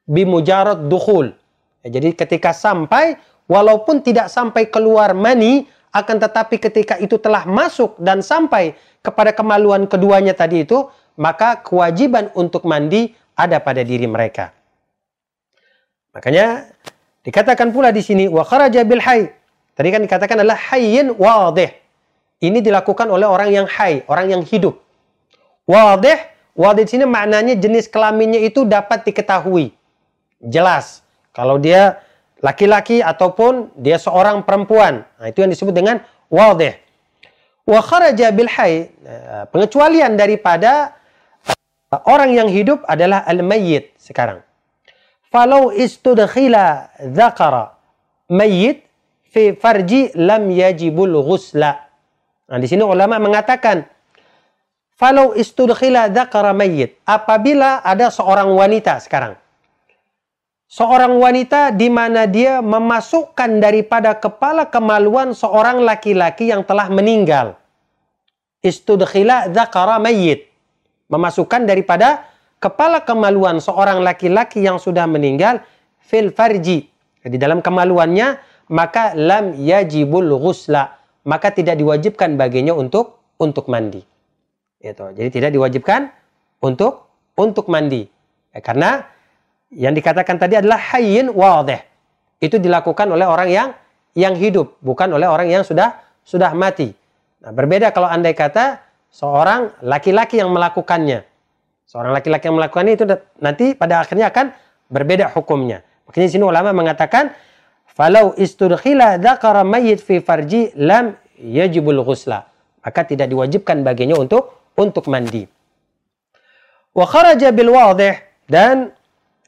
Bimujarad 0.06 0.86
dukhul. 0.86 1.34
Ya, 1.82 1.98
jadi 1.98 2.14
ketika 2.14 2.54
sampai, 2.54 3.18
walaupun 3.50 4.02
tidak 4.02 4.30
sampai 4.30 4.70
keluar 4.70 5.14
mani, 5.14 5.66
akan 5.90 6.16
tetapi 6.22 6.62
ketika 6.62 6.94
itu 7.02 7.16
telah 7.18 7.46
masuk 7.48 7.96
dan 7.98 8.20
sampai 8.22 8.76
kepada 9.00 9.32
kemaluan 9.32 9.88
keduanya 9.88 10.36
tadi 10.36 10.62
itu, 10.62 10.86
maka 11.16 11.58
kewajiban 11.64 12.28
untuk 12.36 12.68
mandi 12.68 13.16
ada 13.32 13.56
pada 13.60 13.80
diri 13.80 14.04
mereka. 14.04 14.52
Makanya 16.12 16.68
dikatakan 17.24 17.72
pula 17.72 17.92
di 17.92 18.00
sini 18.00 18.24
wa 18.28 18.44
kharaja 18.44 18.84
bil. 18.84 19.00
Tadi 19.76 19.88
kan 19.92 20.00
dikatakan 20.00 20.40
adalah 20.40 20.56
hayyin 20.72 21.12
wadih. 21.16 21.68
Ini 22.40 22.60
dilakukan 22.60 23.08
oleh 23.08 23.28
orang 23.28 23.48
yang 23.52 23.66
hay, 23.68 24.04
orang 24.08 24.32
yang 24.32 24.42
hidup. 24.44 24.80
Wadih, 25.64 26.16
wadih 26.56 26.84
di 26.84 26.90
sini 26.96 27.04
maknanya 27.08 27.56
jenis 27.56 27.88
kelaminnya 27.88 28.40
itu 28.40 28.64
dapat 28.68 29.04
diketahui. 29.08 29.72
Jelas. 30.40 31.00
Kalau 31.32 31.56
dia 31.60 32.00
laki-laki 32.44 33.00
ataupun 33.00 33.72
dia 33.76 33.96
seorang 33.96 34.44
perempuan. 34.44 35.04
Nah, 35.16 35.26
itu 35.28 35.44
yang 35.44 35.52
disebut 35.52 35.72
dengan 35.72 35.96
wadih. 36.28 36.76
Wa 37.66 37.82
kharaja 37.82 38.30
bil 38.30 38.46
hayy, 38.46 38.92
eh, 39.02 39.44
pengecualian 39.50 40.14
daripada 40.14 40.94
eh, 41.48 42.00
orang 42.06 42.36
yang 42.36 42.48
hidup 42.48 42.84
adalah 42.86 43.24
al-mayyit 43.26 43.96
sekarang. 43.98 44.44
Falau 45.32 45.74
istudkhila 45.74 46.94
dzakara 47.02 47.74
mayyit 48.30 48.86
fi 49.34 49.52
farji 49.56 50.14
lam 50.14 50.46
yajibul 50.52 51.20
ghusla. 51.26 51.90
Nah, 52.46 52.58
di 52.62 52.70
sini 52.70 52.86
ulama 52.86 53.18
mengatakan 53.18 53.82
falau 54.94 55.34
istudkhila 55.34 56.06
dzakara 56.14 56.54
mayyit, 56.54 57.02
apabila 57.02 57.82
ada 57.82 58.14
seorang 58.14 58.54
wanita 58.54 59.02
sekarang 59.02 59.34
seorang 60.66 61.14
wanita 61.18 61.70
di 61.74 61.86
mana 61.86 62.26
dia 62.26 62.58
memasukkan 62.58 63.62
daripada 63.62 64.18
kepala 64.18 64.66
kemaluan 64.66 65.32
seorang 65.32 65.82
laki-laki 65.82 66.50
yang 66.50 66.66
telah 66.66 66.90
meninggal. 66.90 67.58
Istudkhila 68.62 69.54
dzakara 69.54 70.02
mayyit. 70.02 70.50
Memasukkan 71.06 71.70
daripada 71.70 72.26
kepala 72.58 73.06
kemaluan 73.06 73.62
seorang 73.62 74.02
laki-laki 74.02 74.66
yang 74.66 74.82
sudah 74.82 75.06
meninggal 75.06 75.62
fil 76.02 76.34
farji. 76.34 76.90
Di 77.22 77.38
dalam 77.38 77.62
kemaluannya 77.62 78.38
maka 78.70 79.14
lam 79.14 79.54
yajibul 79.54 80.26
ghusla. 80.38 80.98
Maka 81.26 81.50
tidak 81.50 81.78
diwajibkan 81.78 82.38
baginya 82.38 82.74
untuk 82.74 83.18
untuk 83.38 83.66
mandi. 83.70 84.02
Itu. 84.78 85.10
Jadi 85.14 85.28
tidak 85.30 85.50
diwajibkan 85.54 86.10
untuk 86.62 87.06
untuk 87.34 87.66
mandi. 87.66 88.06
Ya, 88.54 88.62
karena 88.62 89.10
yang 89.72 89.94
dikatakan 89.94 90.38
tadi 90.38 90.58
adalah 90.58 90.78
hayyin 90.94 91.30
wadih. 91.32 91.82
Itu 92.38 92.60
dilakukan 92.60 93.08
oleh 93.08 93.26
orang 93.26 93.48
yang 93.48 93.68
yang 94.16 94.32
hidup, 94.36 94.80
bukan 94.80 95.12
oleh 95.12 95.28
orang 95.28 95.48
yang 95.48 95.64
sudah 95.64 96.00
sudah 96.24 96.52
mati. 96.56 96.92
Nah, 97.44 97.52
berbeda 97.52 97.92
kalau 97.92 98.08
andai 98.08 98.32
kata 98.32 98.80
seorang 99.12 99.76
laki-laki 99.84 100.40
yang 100.40 100.50
melakukannya. 100.50 101.22
Seorang 101.86 102.10
laki-laki 102.16 102.50
yang 102.50 102.58
melakukannya 102.58 102.92
itu 102.98 103.04
nanti 103.38 103.76
pada 103.78 104.02
akhirnya 104.02 104.32
akan 104.32 104.50
berbeda 104.90 105.30
hukumnya. 105.36 105.86
Makanya 106.08 106.28
sini 106.32 106.44
ulama 106.44 106.74
mengatakan 106.74 107.30
falau 107.86 108.34
istudkhila 108.34 109.22
dzakara 109.22 109.62
mayyit 109.62 110.02
fi 110.02 110.18
farji 110.18 110.74
lam 110.74 111.14
yajibul 111.38 112.02
ghusla. 112.02 112.48
Maka 112.82 113.06
tidak 113.06 113.30
diwajibkan 113.30 113.82
baginya 113.86 114.18
untuk 114.18 114.72
untuk 114.78 115.06
mandi. 115.10 115.46
Wa 116.96 117.06
kharaja 117.06 117.52
bil 117.52 117.70
wadih 117.70 118.16
dan 118.48 118.95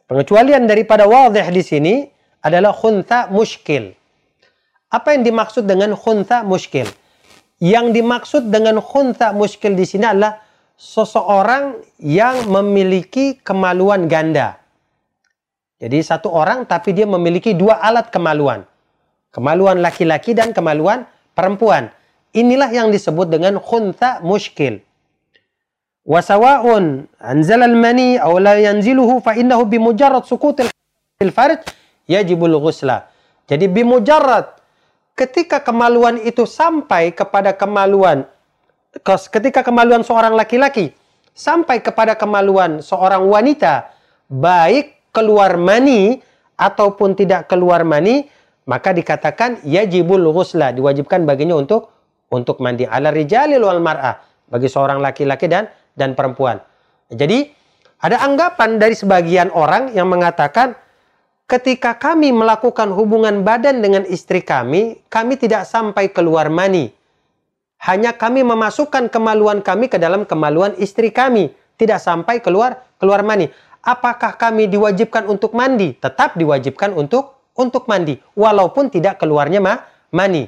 pengecualian 0.08 0.64
daripada 0.64 1.04
wadih 1.04 1.44
di 1.52 1.62
sini 1.62 1.94
adalah 2.40 2.72
khuntha 2.72 3.28
muskil. 3.30 3.92
Apa 4.88 5.14
yang 5.14 5.22
dimaksud 5.22 5.68
dengan 5.68 5.92
khuntha 5.92 6.42
muskil? 6.42 6.88
Yang 7.60 7.86
dimaksud 8.00 8.42
dengan 8.48 8.80
khuntha 8.80 9.36
muskil 9.36 9.76
di 9.76 9.84
sini 9.84 10.08
adalah 10.08 10.40
seseorang 10.80 11.76
yang 12.00 12.48
memiliki 12.48 13.36
kemaluan 13.44 14.08
ganda. 14.08 14.56
Jadi 15.78 16.02
satu 16.02 16.32
orang 16.32 16.66
tapi 16.66 16.96
dia 16.96 17.06
memiliki 17.06 17.54
dua 17.54 17.78
alat 17.78 18.10
kemaluan. 18.10 18.66
Kemaluan 19.30 19.84
laki-laki 19.84 20.32
dan 20.32 20.56
kemaluan 20.56 21.04
perempuan. 21.36 21.92
Inilah 22.32 22.72
yang 22.72 22.88
disebut 22.88 23.28
dengan 23.28 23.60
khuntha 23.60 24.24
muskil. 24.24 24.80
Anzal 26.08 27.60
al-mani 27.60 28.16
aw 28.16 28.32
la 28.40 28.56
yanziluhu 28.56 29.20
fa 29.20 29.36
innahu 29.36 29.68
bimujarrad 29.68 30.24
sukutil 30.24 30.72
farj 31.28 31.60
yajibul 32.08 32.56
ghusla. 32.56 33.12
Jadi 33.44 33.68
bimujarrad 33.68 34.56
ketika 35.12 35.60
kemaluan 35.60 36.16
itu 36.24 36.48
sampai 36.48 37.12
kepada 37.12 37.52
kemaluan 37.52 38.24
ketika 39.34 39.60
kemaluan 39.66 40.06
seorang 40.06 40.32
laki-laki 40.32 40.94
sampai 41.34 41.82
kepada 41.82 42.14
kemaluan 42.14 42.78
seorang 42.80 43.26
wanita 43.26 43.90
baik 44.30 45.10
keluar 45.10 45.58
mani 45.58 46.22
ataupun 46.54 47.18
tidak 47.18 47.50
keluar 47.50 47.82
mani 47.82 48.30
maka 48.64 48.94
dikatakan 48.94 49.58
yajibul 49.66 50.22
ghusla 50.30 50.70
diwajibkan 50.70 51.26
baginya 51.26 51.58
untuk 51.58 51.90
untuk 52.30 52.62
mandi 52.62 52.86
ala 52.86 53.10
rijalil 53.10 53.60
wal 53.60 53.82
mar'ah 53.82 54.22
bagi 54.48 54.70
seorang 54.70 55.02
laki-laki 55.02 55.50
dan 55.50 55.66
dan 55.98 56.14
perempuan. 56.14 56.62
Jadi 57.10 57.50
ada 57.98 58.22
anggapan 58.22 58.78
dari 58.78 58.94
sebagian 58.94 59.50
orang 59.50 59.90
yang 59.90 60.06
mengatakan 60.06 60.78
ketika 61.50 61.98
kami 61.98 62.30
melakukan 62.30 62.94
hubungan 62.94 63.42
badan 63.42 63.82
dengan 63.82 64.06
istri 64.06 64.38
kami, 64.38 65.02
kami 65.10 65.34
tidak 65.34 65.66
sampai 65.66 66.14
keluar 66.14 66.46
mani. 66.46 66.94
Hanya 67.82 68.14
kami 68.14 68.46
memasukkan 68.46 69.10
kemaluan 69.10 69.62
kami 69.62 69.90
ke 69.90 69.98
dalam 69.98 70.22
kemaluan 70.22 70.78
istri 70.78 71.10
kami, 71.10 71.50
tidak 71.74 71.98
sampai 71.98 72.38
keluar 72.38 72.86
keluar 73.02 73.26
mani. 73.26 73.50
Apakah 73.82 74.34
kami 74.38 74.70
diwajibkan 74.70 75.26
untuk 75.26 75.54
mandi? 75.54 75.94
Tetap 75.94 76.38
diwajibkan 76.38 76.94
untuk 76.94 77.38
untuk 77.58 77.90
mandi 77.90 78.18
walaupun 78.38 78.90
tidak 78.94 79.18
keluarnya 79.18 79.58
ma 79.58 79.74
mani. 80.14 80.46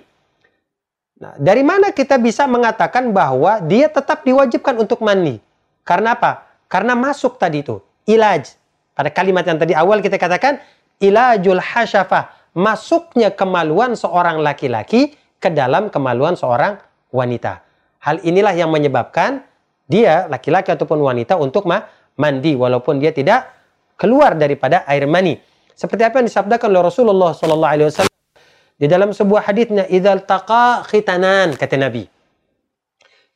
Nah, 1.21 1.37
dari 1.37 1.61
mana 1.61 1.93
kita 1.93 2.17
bisa 2.17 2.49
mengatakan 2.49 3.13
bahwa 3.13 3.61
dia 3.69 3.93
tetap 3.93 4.25
diwajibkan 4.25 4.73
untuk 4.81 5.05
mandi? 5.05 5.37
Karena 5.85 6.17
apa? 6.17 6.49
Karena 6.65 6.97
masuk 6.97 7.37
tadi 7.37 7.61
itu, 7.61 7.77
ilaj. 8.09 8.57
Pada 8.97 9.13
kalimat 9.13 9.45
yang 9.45 9.61
tadi 9.61 9.77
awal 9.77 10.01
kita 10.01 10.17
katakan, 10.17 10.65
ilajul 10.97 11.61
hasyafah. 11.61 12.57
Masuknya 12.57 13.37
kemaluan 13.37 13.95
seorang 13.95 14.41
laki-laki 14.41 15.15
ke 15.37 15.53
dalam 15.53 15.93
kemaluan 15.93 16.41
seorang 16.41 16.81
wanita. 17.13 17.61
Hal 18.01 18.25
inilah 18.25 18.57
yang 18.57 18.73
menyebabkan 18.73 19.45
dia, 19.85 20.25
laki-laki 20.25 20.73
ataupun 20.73 21.05
wanita, 21.05 21.37
untuk 21.37 21.69
mandi 22.17 22.57
walaupun 22.57 22.97
dia 22.97 23.13
tidak 23.13 23.45
keluar 24.01 24.41
daripada 24.41 24.89
air 24.89 25.05
mani. 25.05 25.37
Seperti 25.77 26.01
apa 26.01 26.25
yang 26.25 26.33
disabdakan 26.33 26.69
oleh 26.73 26.83
Rasulullah 26.89 27.37
SAW 27.37 28.09
di 28.81 28.89
dalam 28.89 29.13
sebuah 29.13 29.45
hadisnya, 29.45 29.85
"Idzal 29.93 30.25
taqa 30.25 30.89
khitanan," 30.89 31.53
kata 31.61 31.77
Nabi. 31.77 32.09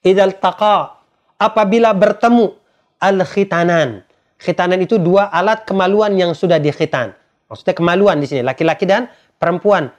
"Idzal 0.01 0.41
taqa," 0.41 1.05
apabila 1.37 1.93
bertemu 1.93 2.57
al-khitanan. 2.97 4.09
Khitanan 4.41 4.81
itu 4.81 4.97
dua 4.97 5.29
alat 5.29 5.69
kemaluan 5.69 6.17
yang 6.17 6.33
sudah 6.33 6.57
dikhitan. 6.57 7.13
Maksudnya 7.53 7.77
kemaluan 7.77 8.17
di 8.19 8.27
sini, 8.27 8.41
laki-laki 8.41 8.89
dan 8.89 9.13
perempuan. 9.37 9.93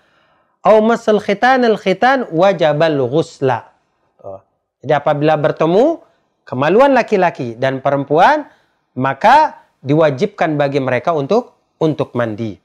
Au 0.65 0.81
masal 0.81 1.21
khitan 1.21 1.62
al-khitan 1.62 2.25
wajabal 2.34 3.05
ghusla. 3.05 3.69
Jadi 4.81 4.93
apabila 4.97 5.38
bertemu 5.38 6.01
kemaluan 6.41 6.97
laki-laki 6.97 7.53
dan 7.53 7.86
perempuan, 7.86 8.49
maka 8.97 9.65
diwajibkan 9.86 10.58
bagi 10.58 10.81
mereka 10.81 11.13
untuk 11.13 11.53
untuk 11.77 12.17
mandi. 12.17 12.58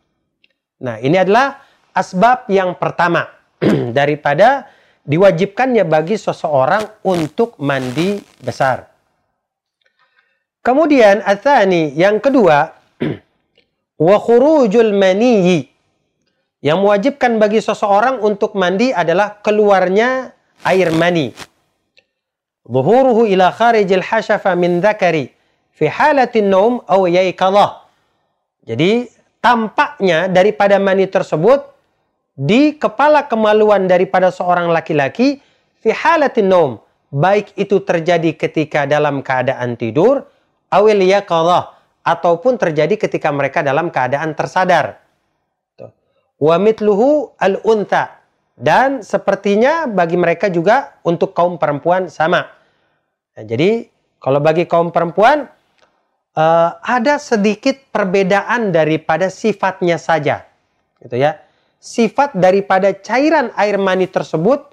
Nah, 0.80 0.96
ini 1.00 1.16
adalah 1.20 1.60
asbab 2.00 2.48
yang 2.48 2.72
pertama 2.80 3.28
daripada 3.98 4.72
diwajibkannya 5.04 5.84
bagi 5.84 6.16
seseorang 6.16 7.04
untuk 7.04 7.60
mandi 7.60 8.16
besar. 8.40 8.88
Kemudian 10.60 11.24
atsani 11.24 11.92
yang 11.96 12.20
kedua 12.20 12.72
wa 14.08 14.16
khurujul 14.16 14.96
yang 16.60 16.84
mewajibkan 16.84 17.40
bagi 17.40 17.64
seseorang 17.64 18.20
untuk 18.20 18.52
mandi 18.52 18.92
adalah 18.92 19.40
keluarnya 19.40 20.36
air 20.68 20.92
mani. 20.92 21.32
Zuhuruhu 22.68 23.24
ila 23.26 23.48
kharijil 23.48 24.04
hasyafa 24.04 24.52
min 24.54 24.84
dzakari 24.84 25.32
fi 25.72 25.88
halatin 25.88 26.52
naum 26.52 26.84
aw. 26.84 27.08
Jadi 28.60 29.08
tampaknya 29.40 30.28
daripada 30.28 30.76
mani 30.76 31.08
tersebut 31.08 31.64
di 32.40 32.72
kepala 32.80 33.28
kemaluan 33.28 33.84
daripada 33.84 34.32
seorang 34.32 34.72
laki-laki 34.72 35.44
fi 35.84 35.92
halatin 35.92 36.48
naum 36.48 36.72
baik 37.12 37.52
itu 37.60 37.84
terjadi 37.84 38.32
ketika 38.32 38.88
dalam 38.88 39.20
keadaan 39.20 39.76
tidur 39.76 40.24
awil 40.72 41.04
yaqadhah 41.04 41.76
ataupun 42.00 42.56
terjadi 42.56 42.96
ketika 42.96 43.28
mereka 43.28 43.60
dalam 43.60 43.92
keadaan 43.92 44.32
tersadar. 44.32 45.04
Wa 46.40 46.56
mitluhu 46.56 47.36
al 47.36 47.60
unta 47.60 48.24
dan 48.56 49.04
sepertinya 49.04 49.84
bagi 49.84 50.16
mereka 50.16 50.48
juga 50.48 50.96
untuk 51.04 51.36
kaum 51.36 51.60
perempuan 51.60 52.08
sama. 52.08 52.48
Nah, 53.36 53.44
jadi 53.44 53.92
kalau 54.16 54.40
bagi 54.40 54.64
kaum 54.64 54.88
perempuan 54.88 55.44
uh, 56.32 56.70
ada 56.80 57.20
sedikit 57.20 57.76
perbedaan 57.92 58.72
daripada 58.72 59.28
sifatnya 59.28 60.00
saja. 60.00 60.48
Gitu 61.04 61.20
ya 61.20 61.49
sifat 61.80 62.36
daripada 62.36 62.92
cairan 62.92 63.48
air 63.56 63.80
mani 63.80 64.04
tersebut 64.04 64.68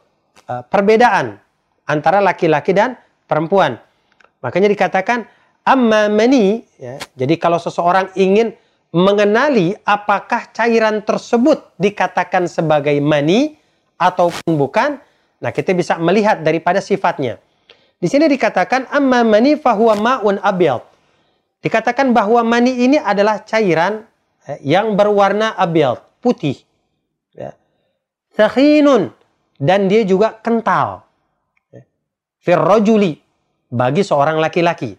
uh, 0.52 0.62
perbedaan 0.68 1.40
antara 1.88 2.20
laki-laki 2.20 2.76
dan 2.76 3.00
perempuan. 3.24 3.80
Makanya 4.44 4.68
dikatakan 4.68 5.24
amma 5.64 6.12
mani 6.12 6.68
ya. 6.76 7.00
Jadi 7.16 7.40
kalau 7.40 7.58
seseorang 7.58 8.12
ingin 8.20 8.52
mengenali 8.92 9.72
apakah 9.88 10.52
cairan 10.52 11.00
tersebut 11.02 11.80
dikatakan 11.80 12.52
sebagai 12.52 13.00
mani 13.00 13.56
ataupun 13.96 14.60
bukan, 14.60 15.00
nah 15.40 15.52
kita 15.56 15.72
bisa 15.72 15.96
melihat 15.98 16.44
daripada 16.44 16.84
sifatnya. 16.84 17.40
Di 17.98 18.06
sini 18.06 18.30
dikatakan 18.30 18.94
amma 18.94 19.24
mani 19.26 19.58
fahuwa 19.58 19.96
ma'un 19.98 20.38
abyad. 20.44 20.84
Dikatakan 21.64 22.14
bahwa 22.14 22.46
mani 22.46 22.86
ini 22.86 23.02
adalah 23.02 23.42
cairan 23.42 24.06
eh, 24.46 24.62
yang 24.62 24.94
berwarna 24.94 25.58
abyad, 25.58 25.98
putih 26.22 26.68
Sakhinun. 28.38 29.10
Dan 29.58 29.90
dia 29.90 30.06
juga 30.06 30.38
kental. 30.38 31.02
Firrojuli. 32.42 33.18
Bagi 33.68 34.06
seorang 34.06 34.40
laki-laki. 34.40 34.96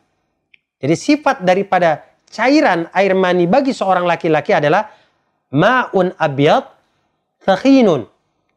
Jadi 0.78 0.94
sifat 0.94 1.40
daripada 1.40 2.04
cairan 2.28 2.86
air 2.92 3.16
mani 3.16 3.48
bagi 3.48 3.72
seorang 3.72 4.04
laki-laki 4.04 4.52
adalah 4.52 4.92
ma'un 5.50 6.12
abyad 6.20 6.68
sakhinun. 7.42 8.04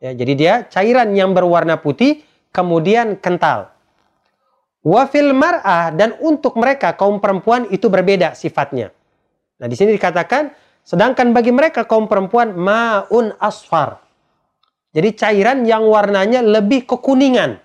Ya, 0.03 0.11
jadi 0.11 0.33
dia 0.35 0.53
cairan 0.67 1.15
yang 1.15 1.31
berwarna 1.31 1.79
putih 1.79 2.25
kemudian 2.51 3.15
kental. 3.17 3.71
Wafil 4.81 5.31
mar'ah 5.31 5.93
dan 5.93 6.17
untuk 6.19 6.57
mereka 6.57 6.97
kaum 6.97 7.21
perempuan 7.21 7.69
itu 7.69 7.85
berbeda 7.87 8.33
sifatnya. 8.33 8.89
Nah 9.61 9.69
di 9.69 9.77
sini 9.77 9.93
dikatakan 9.93 10.49
sedangkan 10.85 11.31
bagi 11.31 11.53
mereka 11.53 11.87
kaum 11.87 12.05
perempuan 12.05 12.53
ma'un 12.53 13.33
asfar. 13.37 14.01
Jadi 14.91 15.09
cairan 15.15 15.63
yang 15.63 15.87
warnanya 15.87 16.43
lebih 16.43 16.83
kekuningan. 16.83 17.55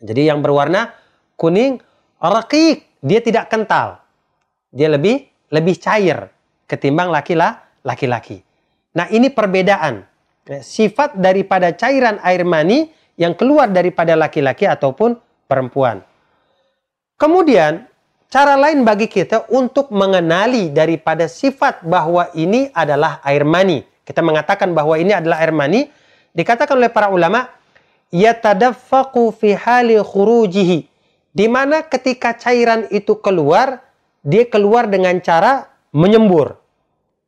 Jadi 0.00 0.28
yang 0.28 0.44
berwarna 0.44 0.92
kuning 1.36 1.80
rakik, 2.20 3.00
dia 3.00 3.20
tidak 3.24 3.48
kental. 3.48 4.00
Dia 4.68 4.92
lebih 4.92 5.24
lebih 5.50 5.76
cair 5.80 6.30
ketimbang 6.68 7.10
laki-laki. 7.10 8.38
Nah, 8.94 9.10
ini 9.10 9.32
perbedaan. 9.34 10.06
Sifat 10.50 11.18
daripada 11.18 11.74
cairan 11.74 12.18
air 12.22 12.42
mani 12.46 12.90
yang 13.18 13.34
keluar 13.34 13.70
daripada 13.70 14.14
laki-laki 14.14 14.66
ataupun 14.66 15.18
perempuan. 15.46 16.02
Kemudian, 17.18 17.89
cara 18.30 18.54
lain 18.54 18.86
bagi 18.86 19.10
kita 19.10 19.50
untuk 19.50 19.90
mengenali 19.90 20.70
daripada 20.70 21.26
sifat 21.26 21.82
bahwa 21.82 22.30
ini 22.38 22.70
adalah 22.70 23.18
air 23.26 23.42
mani. 23.42 23.82
Kita 24.06 24.22
mengatakan 24.22 24.70
bahwa 24.70 24.94
ini 24.96 25.10
adalah 25.10 25.42
air 25.42 25.50
mani, 25.50 25.90
dikatakan 26.32 26.78
oleh 26.78 26.88
para 26.88 27.10
ulama, 27.10 27.50
yatadaffaqu 28.14 29.34
fi 29.34 29.58
hali 29.58 29.98
khurujihi. 29.98 30.86
Di 31.30 31.46
mana 31.50 31.82
ketika 31.82 32.34
cairan 32.38 32.86
itu 32.94 33.18
keluar, 33.18 33.82
dia 34.22 34.46
keluar 34.46 34.86
dengan 34.86 35.18
cara 35.18 35.66
menyembur. 35.90 36.58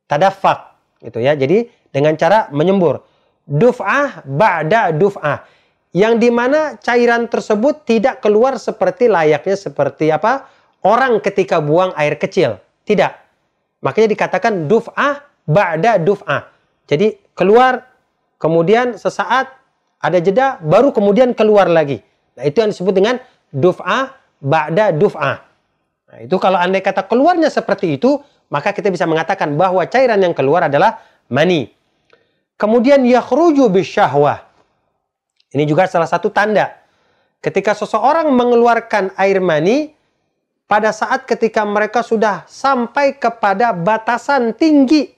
Tadaffaq, 0.07 0.59
gitu 1.03 1.19
ya. 1.23 1.35
Jadi 1.35 1.67
dengan 1.91 2.15
cara 2.15 2.47
menyembur. 2.51 3.03
Duf'ah 3.43 4.23
ba'da 4.23 4.95
duf'ah 4.95 5.43
yang 5.93 6.17
di 6.17 6.31
mana 6.33 6.79
cairan 6.79 7.27
tersebut 7.27 7.85
tidak 7.85 8.23
keluar 8.23 8.55
seperti 8.57 9.11
layaknya 9.11 9.53
seperti 9.53 10.09
apa 10.09 10.47
orang 10.83 11.19
ketika 11.23 11.63
buang 11.63 11.95
air 11.97 12.19
kecil. 12.19 12.59
Tidak. 12.83 13.11
Makanya 13.83 14.07
dikatakan 14.11 14.67
duf'ah 14.67 15.23
ba'da 15.47 15.99
duf'ah. 15.99 16.51
Jadi 16.87 17.15
keluar, 17.35 17.83
kemudian 18.39 18.99
sesaat 18.99 19.51
ada 20.03 20.19
jeda, 20.19 20.59
baru 20.59 20.91
kemudian 20.91 21.31
keluar 21.31 21.71
lagi. 21.71 22.03
Nah 22.35 22.43
itu 22.43 22.59
yang 22.59 22.71
disebut 22.75 22.93
dengan 22.95 23.15
duf'ah 23.51 24.11
ba'da 24.43 24.91
duf'ah. 24.91 25.37
Nah 26.11 26.17
itu 26.19 26.35
kalau 26.37 26.59
andai 26.59 26.83
kata 26.83 27.07
keluarnya 27.07 27.47
seperti 27.47 27.95
itu, 27.95 28.19
maka 28.51 28.75
kita 28.75 28.91
bisa 28.91 29.07
mengatakan 29.07 29.55
bahwa 29.55 29.81
cairan 29.87 30.19
yang 30.19 30.35
keluar 30.35 30.67
adalah 30.67 30.99
mani. 31.31 31.71
Kemudian 32.59 33.01
yakhruju 33.07 33.71
bisyahwah. 33.71 34.45
Ini 35.53 35.63
juga 35.65 35.87
salah 35.89 36.09
satu 36.09 36.29
tanda. 36.29 36.69
Ketika 37.43 37.75
seseorang 37.75 38.29
mengeluarkan 38.31 39.13
air 39.19 39.43
mani, 39.43 39.91
pada 40.73 40.89
saat 40.89 41.29
ketika 41.29 41.61
mereka 41.61 42.01
sudah 42.01 42.49
sampai 42.49 43.13
kepada 43.13 43.77
batasan 43.77 44.57
tinggi 44.57 45.13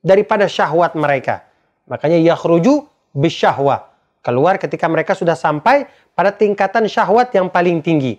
daripada 0.00 0.48
syahwat 0.48 0.96
mereka. 0.96 1.44
Makanya 1.84 2.16
yakhruju 2.24 2.88
bisyahwah. 3.12 3.84
Keluar 4.24 4.56
ketika 4.56 4.88
mereka 4.88 5.12
sudah 5.12 5.36
sampai 5.36 5.84
pada 6.16 6.32
tingkatan 6.32 6.88
syahwat 6.88 7.36
yang 7.36 7.52
paling 7.52 7.84
tinggi. 7.84 8.16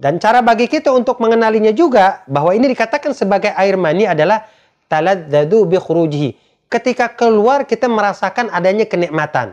Dan 0.00 0.16
cara 0.16 0.40
bagi 0.40 0.64
kita 0.64 0.88
untuk 0.88 1.20
mengenalinya 1.20 1.76
juga 1.76 2.24
bahwa 2.24 2.56
ini 2.56 2.72
dikatakan 2.72 3.12
sebagai 3.12 3.52
air 3.52 3.76
mani 3.76 4.08
adalah 4.08 4.48
taladzadu 4.88 5.68
bi 5.68 5.76
ketika 6.72 7.12
keluar 7.12 7.68
kita 7.68 7.92
merasakan 7.92 8.48
adanya 8.48 8.88
kenikmatan. 8.88 9.52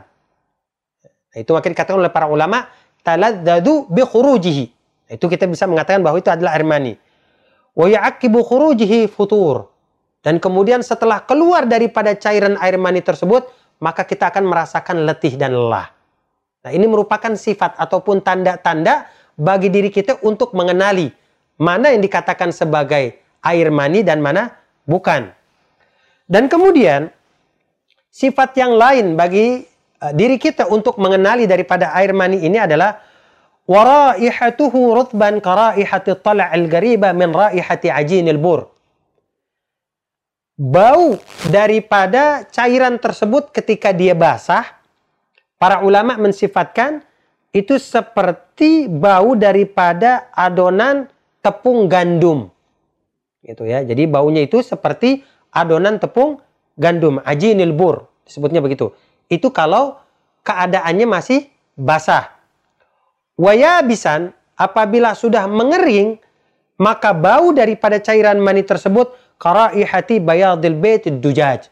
Nah, 1.33 1.39
itu 1.41 1.51
maka 1.51 1.67
dikatakan 1.67 1.99
oleh 1.99 2.13
para 2.13 2.31
ulama 2.31 2.71
taladzadu 3.03 3.85
bi 3.91 4.01
khurujihi. 4.01 4.65
Itu 5.11 5.29
kita 5.29 5.45
bisa 5.45 5.69
mengatakan 5.69 6.01
bahwa 6.01 6.17
itu 6.17 6.31
adalah 6.31 6.57
air 6.57 6.65
mani. 6.65 6.93
Wa 7.75 7.85
ya'aqibu 7.85 8.39
khurujihi 8.41 9.11
futur. 9.11 9.69
Dan 10.23 10.39
kemudian 10.39 10.79
setelah 10.79 11.21
keluar 11.27 11.67
daripada 11.67 12.15
cairan 12.15 12.55
air 12.63 12.79
mani 12.79 13.03
tersebut, 13.03 13.51
maka 13.83 14.07
kita 14.07 14.31
akan 14.31 14.47
merasakan 14.47 15.03
letih 15.03 15.35
dan 15.35 15.51
lelah. 15.51 15.91
Nah, 16.63 16.71
ini 16.71 16.87
merupakan 16.87 17.35
sifat 17.35 17.75
ataupun 17.75 18.23
tanda-tanda 18.23 19.11
bagi 19.35 19.67
diri 19.67 19.91
kita 19.91 20.23
untuk 20.23 20.55
mengenali 20.55 21.11
mana 21.59 21.91
yang 21.91 21.99
dikatakan 21.99 22.55
sebagai 22.55 23.19
air 23.43 23.67
mani 23.67 23.99
dan 23.99 24.23
mana 24.23 24.55
bukan. 24.87 25.27
Dan 26.23 26.47
kemudian 26.47 27.11
sifat 28.07 28.55
yang 28.55 28.79
lain 28.79 29.19
bagi 29.19 29.67
diri 30.11 30.35
kita 30.35 30.67
untuk 30.67 30.99
mengenali 30.99 31.47
daripada 31.47 31.95
air 31.95 32.11
mani 32.11 32.43
ini 32.43 32.59
adalah 32.59 32.99
waraihatuhu 33.63 34.91
rutban 34.91 35.39
karaihati 35.39 36.19
tala'il 36.19 36.67
gariba 36.67 37.15
min 37.15 37.31
raihati 37.31 37.87
ajinil 37.87 38.41
bur. 38.41 38.67
Bau 40.53 41.17
daripada 41.49 42.45
cairan 42.51 42.99
tersebut 42.99 43.49
ketika 43.55 43.89
dia 43.95 44.13
basah, 44.13 44.67
para 45.57 45.81
ulama 45.81 46.19
mensifatkan 46.19 47.01
itu 47.55 47.79
seperti 47.79 48.91
bau 48.91 49.33
daripada 49.33 50.29
adonan 50.35 51.09
tepung 51.41 51.89
gandum. 51.89 52.53
Gitu 53.41 53.65
ya. 53.65 53.81
Jadi 53.81 54.03
baunya 54.05 54.45
itu 54.45 54.61
seperti 54.61 55.25
adonan 55.49 55.97
tepung 55.97 56.37
gandum, 56.77 57.21
ajinil 57.25 57.73
bur, 57.73 58.09
disebutnya 58.25 58.61
begitu. 58.61 58.93
Itu 59.27 59.51
kalau 59.51 59.99
keadaannya 60.43 61.07
masih 61.07 61.47
basah. 61.77 62.31
Wayabisan 63.39 64.35
apabila 64.55 65.17
sudah 65.17 65.49
mengering, 65.49 66.21
maka 66.77 67.11
bau 67.15 67.51
daripada 67.55 67.97
cairan 67.97 68.37
mani 68.39 68.61
tersebut 68.61 69.13
karaihati 69.41 70.21
bayadil 70.21 70.77
bait 70.77 71.07
dujaj. 71.07 71.67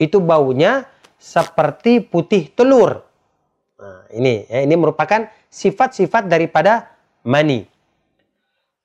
Itu 0.00 0.18
baunya 0.18 0.88
seperti 1.16 2.02
putih 2.02 2.50
telur. 2.50 3.04
Nah, 3.78 4.04
ini 4.10 4.48
ya, 4.50 4.64
ini 4.64 4.74
merupakan 4.74 5.30
sifat-sifat 5.48 6.26
daripada 6.26 6.90
mani 7.22 7.74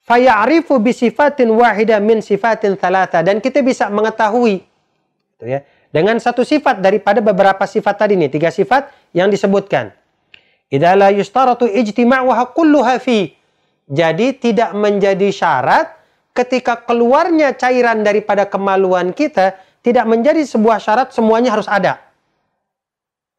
fayarifu 0.09 0.81
bisifatin 0.81 1.53
wahida 1.53 2.01
min 2.01 2.25
sifatin 2.25 2.73
thalatha 2.73 3.21
dan 3.21 3.37
kita 3.37 3.61
bisa 3.61 3.93
mengetahui 3.93 4.65
gitu 5.37 5.45
ya 5.45 5.61
dengan 5.89 6.21
satu 6.21 6.45
sifat 6.45 6.81
daripada 6.81 7.21
beberapa 7.21 7.65
sifat 7.65 8.05
tadi 8.05 8.13
nih 8.17 8.29
tiga 8.29 8.53
sifat 8.53 8.93
yang 9.13 9.29
disebutkan. 9.33 9.89
Idza 10.69 10.93
yustaratu 11.09 11.65
ijtima'uha 11.65 12.53
kulluha 12.53 13.01
jadi 13.89 14.27
tidak 14.37 14.77
menjadi 14.77 15.33
syarat 15.33 15.97
ketika 16.37 16.85
keluarnya 16.85 17.57
cairan 17.57 18.05
daripada 18.05 18.45
kemaluan 18.45 19.09
kita 19.17 19.57
tidak 19.81 20.05
menjadi 20.05 20.45
sebuah 20.45 20.77
syarat 20.77 21.09
semuanya 21.09 21.57
harus 21.57 21.65
ada. 21.65 21.97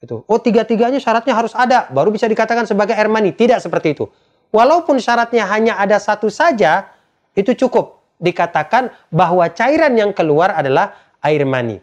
Itu. 0.02 0.26
Oh 0.26 0.40
tiga-tiganya 0.40 0.98
syaratnya 0.98 1.36
harus 1.36 1.54
ada. 1.54 1.86
Baru 1.92 2.10
bisa 2.10 2.26
dikatakan 2.26 2.66
sebagai 2.66 2.96
air 2.96 3.06
mani. 3.06 3.30
Tidak 3.36 3.60
seperti 3.60 3.94
itu. 3.94 4.08
Walaupun 4.50 4.98
syaratnya 4.98 5.46
hanya 5.46 5.78
ada 5.78 6.00
satu 6.00 6.26
saja, 6.26 6.90
itu 7.36 7.54
cukup 7.54 8.00
dikatakan 8.18 8.90
bahwa 9.12 9.46
cairan 9.52 9.94
yang 9.94 10.10
keluar 10.10 10.56
adalah 10.56 10.96
air 11.22 11.46
mani. 11.46 11.78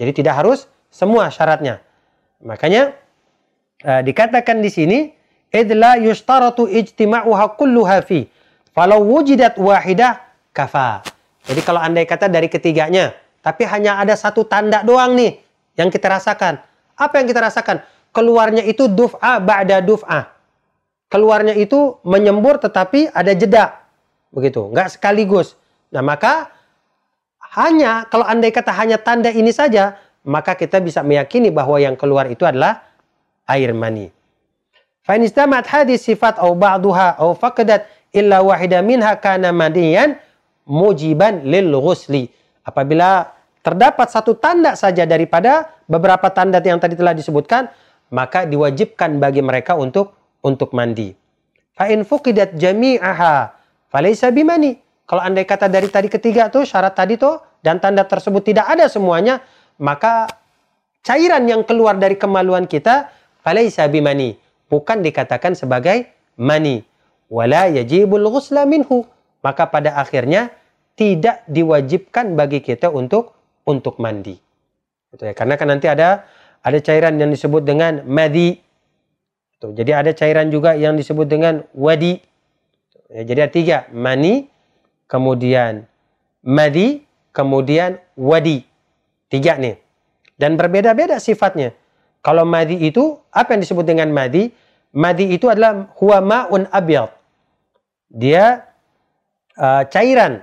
Jadi 0.00 0.24
tidak 0.24 0.40
harus 0.40 0.64
semua 0.88 1.28
syaratnya. 1.28 1.84
Makanya 2.40 2.96
uh, 3.84 4.00
dikatakan 4.00 4.64
di 4.64 4.72
sini 4.72 4.98
idla 5.52 6.00
yustaratu 6.00 6.64
ijtima'uha 6.64 7.60
kulluha 7.60 8.00
fi 8.00 8.24
falau 8.72 9.04
wujidat 9.04 9.60
wahidah 9.60 10.24
kafa. 10.56 11.04
Jadi 11.44 11.60
kalau 11.60 11.84
andai 11.84 12.08
kata 12.08 12.32
dari 12.32 12.48
ketiganya, 12.48 13.12
tapi 13.44 13.68
hanya 13.68 14.00
ada 14.00 14.16
satu 14.16 14.48
tanda 14.48 14.80
doang 14.80 15.12
nih 15.20 15.36
yang 15.76 15.92
kita 15.92 16.08
rasakan. 16.08 16.56
Apa 16.96 17.20
yang 17.20 17.28
kita 17.28 17.44
rasakan? 17.44 17.84
Keluarnya 18.10 18.64
itu 18.64 18.88
duf'a 18.88 19.36
ba'da 19.38 19.84
duf'a 19.84 20.40
keluarnya 21.10 21.58
itu 21.58 21.98
menyembur 22.06 22.62
tetapi 22.62 23.10
ada 23.10 23.34
jeda. 23.34 23.82
Begitu, 24.30 24.70
nggak 24.70 24.96
sekaligus. 24.96 25.58
Nah, 25.90 26.06
maka 26.06 26.54
hanya 27.50 28.06
kalau 28.06 28.22
andai 28.22 28.54
kata 28.54 28.70
hanya 28.70 28.98
tanda 29.02 29.30
ini 29.34 29.50
saja, 29.50 29.98
maka 30.22 30.54
kita 30.54 30.78
bisa 30.78 31.02
meyakini 31.02 31.50
bahwa 31.50 31.82
yang 31.82 31.98
keluar 31.98 32.30
itu 32.30 32.46
adalah 32.46 32.86
air 33.50 33.74
mani. 33.74 34.14
Fa 35.02 35.18
in 35.18 35.26
istamat 35.26 35.66
hadis 35.66 36.06
sifat 36.06 36.38
au 36.38 36.54
ba'daha 36.54 37.18
au 37.18 37.34
faqadat 37.34 37.90
illa 38.14 38.38
wahida 38.44 38.78
minha 38.86 39.10
kana 39.18 39.50
madiyan 39.50 40.14
mujiban 40.68 41.42
lil 41.42 41.74
ghusli. 41.74 42.30
Apabila 42.62 43.34
terdapat 43.66 44.06
satu 44.14 44.38
tanda 44.38 44.78
saja 44.78 45.02
daripada 45.02 45.74
beberapa 45.90 46.30
tanda 46.30 46.62
yang 46.62 46.78
tadi 46.78 46.94
telah 46.94 47.16
disebutkan, 47.16 47.66
maka 48.14 48.46
diwajibkan 48.46 49.18
bagi 49.18 49.42
mereka 49.42 49.74
untuk 49.74 50.14
untuk 50.46 50.70
mandi. 50.70 51.18
Fa 51.74 51.90
in 51.90 52.06
fuqidat 52.06 52.54
jami'aha 52.54 53.56
falaysa 53.90 54.30
bimani. 54.30 54.89
Kalau 55.10 55.26
andai 55.26 55.42
kata 55.42 55.66
dari 55.66 55.90
tadi 55.90 56.06
ketiga 56.06 56.46
tuh 56.54 56.62
syarat 56.62 56.94
tadi 56.94 57.18
tuh 57.18 57.42
dan 57.66 57.82
tanda 57.82 58.06
tersebut 58.06 58.46
tidak 58.46 58.70
ada 58.70 58.86
semuanya, 58.86 59.42
maka 59.82 60.30
cairan 61.02 61.50
yang 61.50 61.66
keluar 61.66 61.98
dari 61.98 62.14
kemaluan 62.14 62.70
kita 62.70 63.10
falaysa 63.42 63.90
bimani, 63.90 64.38
bukan 64.70 65.02
dikatakan 65.02 65.58
sebagai 65.58 66.06
mani. 66.38 66.86
Wala 67.26 67.66
yajibul 67.66 68.22
ghusla 68.30 68.70
minhu. 68.70 69.02
Maka 69.42 69.66
pada 69.66 69.98
akhirnya 69.98 70.54
tidak 70.94 71.42
diwajibkan 71.50 72.38
bagi 72.38 72.62
kita 72.62 72.94
untuk 72.94 73.34
untuk 73.66 73.98
mandi. 73.98 74.38
Gitu 75.10 75.26
ya. 75.26 75.34
Karena 75.34 75.58
kan 75.58 75.74
nanti 75.74 75.90
ada 75.90 76.22
ada 76.62 76.78
cairan 76.78 77.18
yang 77.18 77.34
disebut 77.34 77.66
dengan 77.66 78.06
madi 78.06 78.70
Tuh, 79.60 79.76
jadi 79.76 80.00
ada 80.00 80.16
cairan 80.16 80.48
juga 80.48 80.72
yang 80.72 80.96
disebut 80.96 81.28
dengan 81.28 81.60
wadi. 81.76 82.16
Ya, 83.12 83.28
jadi 83.28 83.38
ada 83.44 83.52
tiga, 83.52 83.78
mani, 83.92 84.48
kemudian 85.10 85.90
madi, 86.46 87.02
kemudian 87.34 87.98
wadi. 88.14 88.62
Tiga 89.26 89.58
nih. 89.58 89.78
Dan 90.38 90.54
berbeda-beda 90.54 91.18
sifatnya. 91.18 91.74
Kalau 92.22 92.46
madi 92.46 92.78
itu, 92.78 93.18
apa 93.34 93.52
yang 93.58 93.60
disebut 93.66 93.84
dengan 93.84 94.14
madi? 94.14 94.54
Madi 94.94 95.34
itu 95.34 95.50
adalah 95.50 95.90
huwa 95.98 96.18
ma'un 96.22 96.64
abyad. 96.70 97.10
Dia 98.10 98.66
uh, 99.54 99.82
cairan 99.86 100.42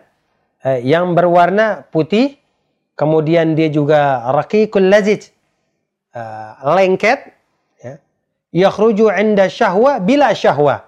uh, 0.63 0.79
yang 0.79 1.11
berwarna 1.17 1.83
putih, 1.91 2.39
kemudian 2.95 3.59
dia 3.59 3.67
juga 3.67 4.23
raqiqul 4.31 4.87
lazij, 4.87 5.35
uh, 6.15 6.63
lengket, 6.79 7.35
ya. 7.83 7.99
yakhruju 8.55 9.11
inda 9.11 9.51
syahwa 9.51 9.99
bila 9.99 10.31
syahwa. 10.31 10.87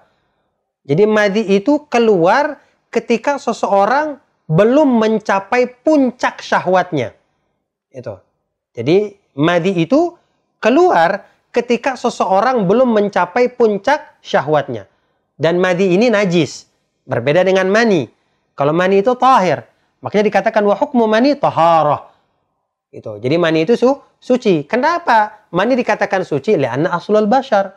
Jadi 0.88 1.04
madi 1.04 1.42
itu 1.52 1.84
keluar 1.92 2.56
ketika 2.90 3.38
seseorang 3.38 4.18
belum 4.50 4.98
mencapai 4.98 5.70
puncak 5.86 6.42
syahwatnya. 6.42 7.14
Itu. 7.94 8.18
Jadi 8.74 9.14
madi 9.38 9.78
itu 9.78 10.18
keluar 10.58 11.26
ketika 11.54 11.94
seseorang 11.94 12.66
belum 12.66 12.90
mencapai 12.90 13.54
puncak 13.54 14.18
syahwatnya. 14.22 14.90
Dan 15.38 15.62
madi 15.62 15.94
ini 15.94 16.10
najis. 16.10 16.66
Berbeda 17.06 17.46
dengan 17.46 17.70
mani. 17.70 18.10
Kalau 18.58 18.74
mani 18.74 19.00
itu 19.00 19.14
tahir. 19.16 19.64
Makanya 20.02 20.26
dikatakan 20.26 20.62
wa 20.66 20.74
hukmu 20.74 21.06
mani 21.06 21.38
taharah. 21.38 22.10
Itu. 22.90 23.22
Jadi 23.22 23.38
mani 23.38 23.62
itu 23.62 23.78
su 23.78 23.94
suci. 24.18 24.66
Kenapa? 24.66 25.46
Mani 25.54 25.78
dikatakan 25.78 26.26
suci 26.26 26.58
lianna 26.58 26.90
aslul 26.90 27.30
bashar. 27.30 27.70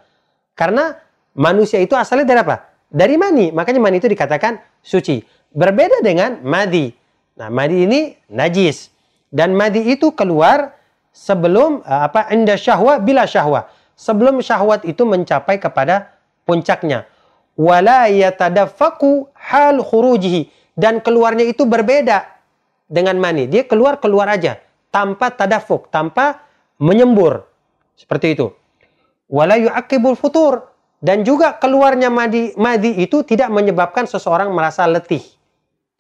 Karena 0.58 0.94
manusia 1.38 1.78
itu 1.82 1.94
asalnya 1.94 2.26
dari 2.26 2.42
apa? 2.42 2.73
Dari 2.94 3.18
mani. 3.18 3.50
Makanya 3.50 3.82
mani 3.82 3.98
itu 3.98 4.06
dikatakan 4.06 4.62
suci. 4.86 5.26
Berbeda 5.50 6.06
dengan 6.06 6.38
madi. 6.46 6.94
Nah, 7.42 7.50
madi 7.50 7.90
ini 7.90 8.14
najis. 8.30 8.94
Dan 9.34 9.58
madi 9.58 9.82
itu 9.90 10.14
keluar 10.14 10.78
sebelum 11.14 11.86
eh, 11.86 12.02
apa 12.10 12.34
inda 12.34 12.58
syahwa 12.58 12.98
bila 12.98 13.30
syahwa 13.30 13.70
sebelum 13.94 14.42
syahwat 14.42 14.84
itu 14.90 15.06
mencapai 15.06 15.62
kepada 15.62 16.18
puncaknya 16.44 17.06
wala 17.54 18.10
yatadaffaku 18.10 19.30
hal 19.38 19.78
khurujihi 19.86 20.50
dan 20.74 21.00
keluarnya 21.06 21.46
itu 21.46 21.70
berbeda 21.70 22.26
dengan 22.90 23.22
mani 23.22 23.46
dia 23.46 23.62
keluar 23.70 24.02
keluar 24.02 24.26
aja 24.26 24.58
tanpa 24.90 25.30
tadafuk 25.30 25.94
tanpa 25.94 26.42
menyembur 26.82 27.46
seperti 27.94 28.34
itu 28.34 28.50
wala 29.30 29.62
yu'aqibul 29.62 30.18
futur 30.18 30.73
dan 31.04 31.28
juga 31.28 31.60
keluarnya 31.60 32.08
madi 32.08 32.56
madi 32.56 33.04
itu 33.04 33.28
tidak 33.28 33.52
menyebabkan 33.52 34.08
seseorang 34.08 34.48
merasa 34.56 34.88
letih 34.88 35.22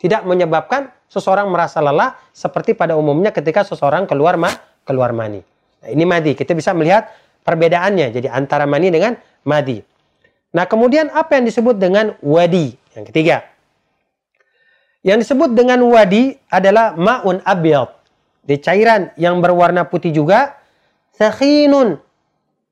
tidak 0.03 0.27
menyebabkan 0.27 0.91
seseorang 1.07 1.47
merasa 1.47 1.79
lelah 1.79 2.19
seperti 2.35 2.75
pada 2.75 2.99
umumnya 2.99 3.31
ketika 3.31 3.63
seseorang 3.63 4.03
keluar 4.03 4.35
ma 4.35 4.51
keluar 4.83 5.15
mani. 5.15 5.39
Nah, 5.79 5.89
ini 5.93 6.03
madi. 6.03 6.35
Kita 6.35 6.51
bisa 6.51 6.75
melihat 6.75 7.07
perbedaannya. 7.47 8.11
Jadi 8.11 8.27
antara 8.27 8.67
mani 8.67 8.91
dengan 8.91 9.15
madi. 9.47 9.79
Nah, 10.51 10.67
kemudian 10.67 11.07
apa 11.07 11.39
yang 11.39 11.47
disebut 11.47 11.79
dengan 11.79 12.19
wadi? 12.19 12.75
Yang 12.99 13.15
ketiga. 13.15 13.47
Yang 15.07 15.27
disebut 15.27 15.55
dengan 15.55 15.79
wadi 15.87 16.35
adalah 16.51 16.99
ma'un 16.99 17.39
abyad. 17.47 17.95
Di 18.43 18.59
cairan 18.59 19.15
yang 19.15 19.39
berwarna 19.39 19.87
putih 19.87 20.11
juga. 20.11 20.59
Sakhinun. 21.15 21.95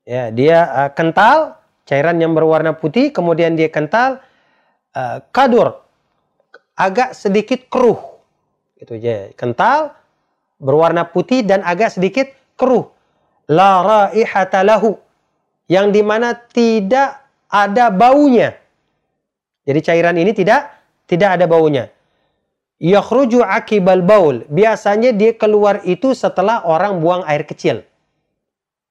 Ya, 0.04 0.28
dia 0.34 0.58
uh, 0.68 0.90
kental, 0.92 1.61
cairan 1.86 2.18
yang 2.18 2.32
berwarna 2.32 2.74
putih, 2.76 3.10
kemudian 3.10 3.54
dia 3.58 3.68
kental, 3.68 4.22
uh, 4.94 5.18
kadur, 5.34 5.82
agak 6.78 7.14
sedikit 7.14 7.66
keruh. 7.68 7.98
Itu 8.78 8.98
aja, 8.98 9.30
kental, 9.38 9.94
berwarna 10.58 11.06
putih 11.06 11.42
dan 11.46 11.62
agak 11.62 11.94
sedikit 11.94 12.30
keruh. 12.58 12.90
La 13.50 13.82
raihata 13.82 14.62
lahu. 14.62 14.98
Yang 15.66 15.86
di 15.94 16.02
mana 16.02 16.34
tidak 16.34 17.22
ada 17.50 17.90
baunya. 17.90 18.58
Jadi 19.62 19.80
cairan 19.82 20.18
ini 20.18 20.34
tidak 20.34 20.74
tidak 21.06 21.38
ada 21.38 21.46
baunya. 21.46 21.86
Yakhruju 22.82 23.46
akibal 23.46 24.02
baul. 24.02 24.42
Biasanya 24.50 25.14
dia 25.14 25.38
keluar 25.38 25.86
itu 25.86 26.18
setelah 26.18 26.66
orang 26.66 26.98
buang 26.98 27.22
air 27.30 27.46
kecil. 27.46 27.86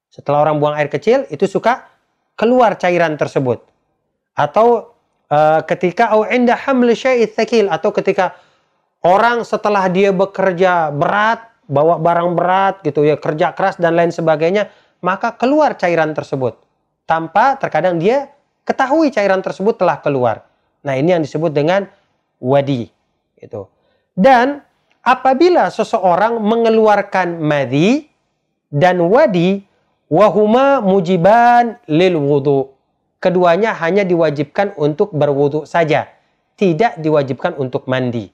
Setelah 0.08 0.48
orang 0.48 0.64
buang 0.64 0.76
air 0.80 0.88
kecil 0.88 1.28
itu 1.28 1.44
suka 1.44 1.91
keluar 2.36 2.76
cairan 2.80 3.16
tersebut. 3.16 3.64
Atau 4.36 4.96
uh, 5.32 5.62
ketika 5.68 6.12
au 6.16 6.28
inda 6.28 6.56
haml 6.56 6.92
syai'ith 6.92 7.36
atau 7.68 7.90
ketika 7.96 8.36
orang 9.04 9.42
setelah 9.46 9.90
dia 9.90 10.14
bekerja 10.14 10.94
berat 10.94 11.52
bawa 11.72 11.98
barang 11.98 12.36
berat 12.36 12.76
gitu 12.84 13.08
ya, 13.08 13.16
kerja 13.16 13.56
keras 13.56 13.80
dan 13.80 13.96
lain 13.96 14.12
sebagainya, 14.12 14.68
maka 15.00 15.34
keluar 15.40 15.80
cairan 15.80 16.12
tersebut. 16.12 16.60
Tanpa 17.08 17.56
terkadang 17.56 17.98
dia 17.98 18.32
ketahui 18.68 19.12
cairan 19.12 19.40
tersebut 19.40 19.80
telah 19.80 20.00
keluar. 20.04 20.44
Nah, 20.84 20.98
ini 20.98 21.16
yang 21.16 21.24
disebut 21.24 21.52
dengan 21.52 21.88
wadi. 22.42 22.90
Gitu. 23.38 23.66
Dan 24.14 24.62
apabila 25.02 25.70
seseorang 25.74 26.38
mengeluarkan 26.42 27.42
madi 27.42 28.06
dan 28.70 29.02
wadi, 29.02 29.62
wahuma 30.12 30.84
mujiban 30.84 31.80
lil 31.88 32.20
wudu. 32.20 32.76
Keduanya 33.24 33.72
hanya 33.80 34.04
diwajibkan 34.04 34.76
untuk 34.76 35.16
berwudu 35.16 35.64
saja, 35.64 36.12
tidak 36.60 37.00
diwajibkan 37.00 37.56
untuk 37.56 37.88
mandi. 37.88 38.34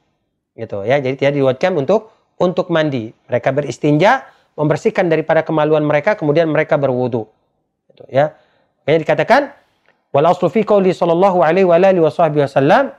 Gitu 0.58 0.82
ya. 0.88 0.98
Jadi 0.98 1.16
tidak 1.22 1.34
diwajibkan 1.38 1.78
untuk 1.78 2.10
untuk 2.42 2.74
mandi. 2.74 3.14
Mereka 3.30 3.54
beristinja, 3.54 4.26
membersihkan 4.58 5.12
daripada 5.12 5.46
kemaluan 5.46 5.86
mereka, 5.86 6.18
kemudian 6.18 6.50
mereka 6.50 6.80
berwudu. 6.80 7.28
Itu 7.94 8.08
ya. 8.10 8.34
Makanya 8.88 9.00
dikatakan 9.04 9.42
wal 10.16 10.26
aslu 10.32 10.48
fi 10.48 10.64
qouli 10.64 10.96
sallallahu 10.96 11.44
alaihi 11.44 11.68
wa 11.68 11.76
alihi 11.76 12.02
wasallam 12.42 12.96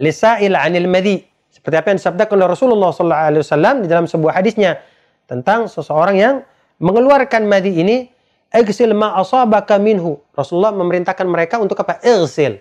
lisail 0.00 0.56
'anil 0.56 0.88
madi. 0.88 1.20
Seperti 1.52 1.76
apa 1.76 1.92
yang 1.92 1.98
disabdakan 2.00 2.34
oleh 2.40 2.48
Rasulullah 2.48 2.90
sallallahu 2.96 3.22
alaihi 3.28 3.42
wasallam 3.44 3.74
di 3.84 3.88
dalam 3.92 4.08
sebuah 4.08 4.40
hadisnya 4.40 4.80
tentang 5.28 5.68
seseorang 5.68 6.16
yang 6.16 6.34
mengeluarkan 6.82 7.46
madi 7.46 7.78
ini 7.78 8.10
Igsil 8.52 8.92
ma 8.92 9.16
asabaka 9.16 9.80
minhu. 9.80 10.20
Rasulullah 10.36 10.76
memerintahkan 10.76 11.24
mereka 11.24 11.56
untuk 11.56 11.80
apa? 11.80 12.02
Igsil. 12.04 12.60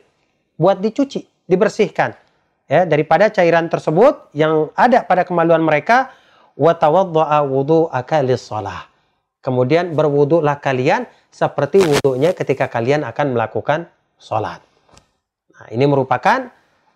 Buat 0.56 0.80
dicuci, 0.80 1.28
dibersihkan 1.50 2.16
ya 2.72 2.88
daripada 2.88 3.28
cairan 3.28 3.68
tersebut 3.68 4.32
yang 4.32 4.72
ada 4.80 5.04
pada 5.04 5.28
kemaluan 5.28 5.60
mereka 5.60 6.16
wa 6.56 6.72
tawaddaa 6.72 7.44
wudu'aka 7.44 8.24
lis-shalah. 8.24 8.88
Kemudian 9.44 9.92
berwuduklah 9.92 10.64
kalian 10.64 11.10
seperti 11.28 11.84
wudhunya 11.84 12.32
ketika 12.32 12.72
kalian 12.72 13.04
akan 13.04 13.36
melakukan 13.36 13.92
sholat. 14.16 14.62
Nah, 15.52 15.68
ini 15.74 15.84
merupakan 15.90 16.48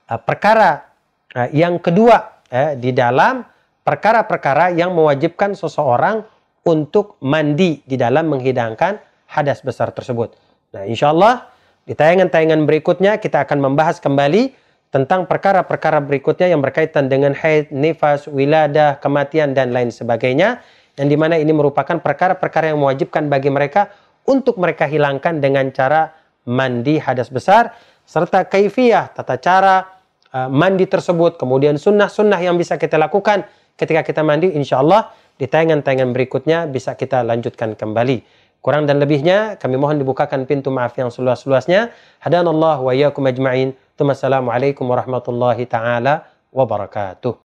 uh, 0.08 0.20
perkara 0.22 0.88
uh, 1.34 1.50
yang 1.52 1.82
kedua 1.82 2.46
uh, 2.48 2.78
di 2.78 2.94
dalam 2.94 3.44
perkara-perkara 3.82 4.78
yang 4.78 4.94
mewajibkan 4.94 5.58
seseorang 5.58 6.24
untuk 6.66 7.22
mandi 7.22 7.86
di 7.86 7.94
dalam 7.94 8.26
menghidangkan 8.34 8.98
hadas 9.30 9.62
besar 9.62 9.94
tersebut. 9.94 10.34
Nah, 10.74 10.90
insya 10.90 11.14
Allah 11.14 11.54
di 11.86 11.94
tayangan-tayangan 11.94 12.66
berikutnya 12.66 13.22
kita 13.22 13.46
akan 13.46 13.62
membahas 13.62 14.02
kembali 14.02 14.50
tentang 14.90 15.30
perkara-perkara 15.30 16.02
berikutnya 16.02 16.50
yang 16.50 16.66
berkaitan 16.66 17.06
dengan 17.06 17.38
haid, 17.38 17.70
nifas, 17.70 18.26
wiladah, 18.26 18.98
kematian 18.98 19.54
dan 19.54 19.70
lain 19.70 19.94
sebagainya 19.94 20.66
yang 20.98 21.08
di 21.12 21.18
mana 21.20 21.38
ini 21.38 21.54
merupakan 21.54 22.02
perkara-perkara 22.02 22.74
yang 22.74 22.82
mewajibkan 22.82 23.30
bagi 23.30 23.54
mereka 23.54 23.94
untuk 24.26 24.58
mereka 24.58 24.90
hilangkan 24.90 25.38
dengan 25.38 25.70
cara 25.70 26.18
mandi 26.50 26.98
hadas 26.98 27.30
besar 27.30 27.78
serta 28.06 28.46
kaifiyah 28.46 29.14
tata 29.14 29.38
cara 29.38 29.86
uh, 30.34 30.50
mandi 30.50 30.90
tersebut 30.90 31.38
kemudian 31.38 31.78
sunnah-sunnah 31.78 32.38
yang 32.42 32.58
bisa 32.58 32.78
kita 32.78 32.98
lakukan 32.98 33.46
ketika 33.76 34.02
kita 34.02 34.22
mandi 34.24 34.54
insya 34.56 34.80
Allah 34.80 35.12
di 35.36 35.46
tayangan-tayangan 35.52 36.16
berikutnya 36.16 36.68
bisa 36.72 36.96
kita 36.96 37.20
lanjutkan 37.28 37.76
kembali. 37.76 38.24
Kurang 38.64 38.90
dan 38.90 38.98
lebihnya 38.98 39.60
kami 39.62 39.78
mohon 39.78 40.02
dibukakan 40.02 40.48
pintu 40.50 40.74
maaf 40.74 40.96
yang 40.98 41.14
seluas-luasnya. 41.14 41.94
Hadanallah 42.24 42.82
wa 42.82 42.92
iyyakum 42.96 43.28
ajma'in. 43.30 43.78
Assalamualaikum 44.00 44.88
warahmatullahi 44.90 45.68
taala 45.70 46.26
wabarakatuh. 46.50 47.36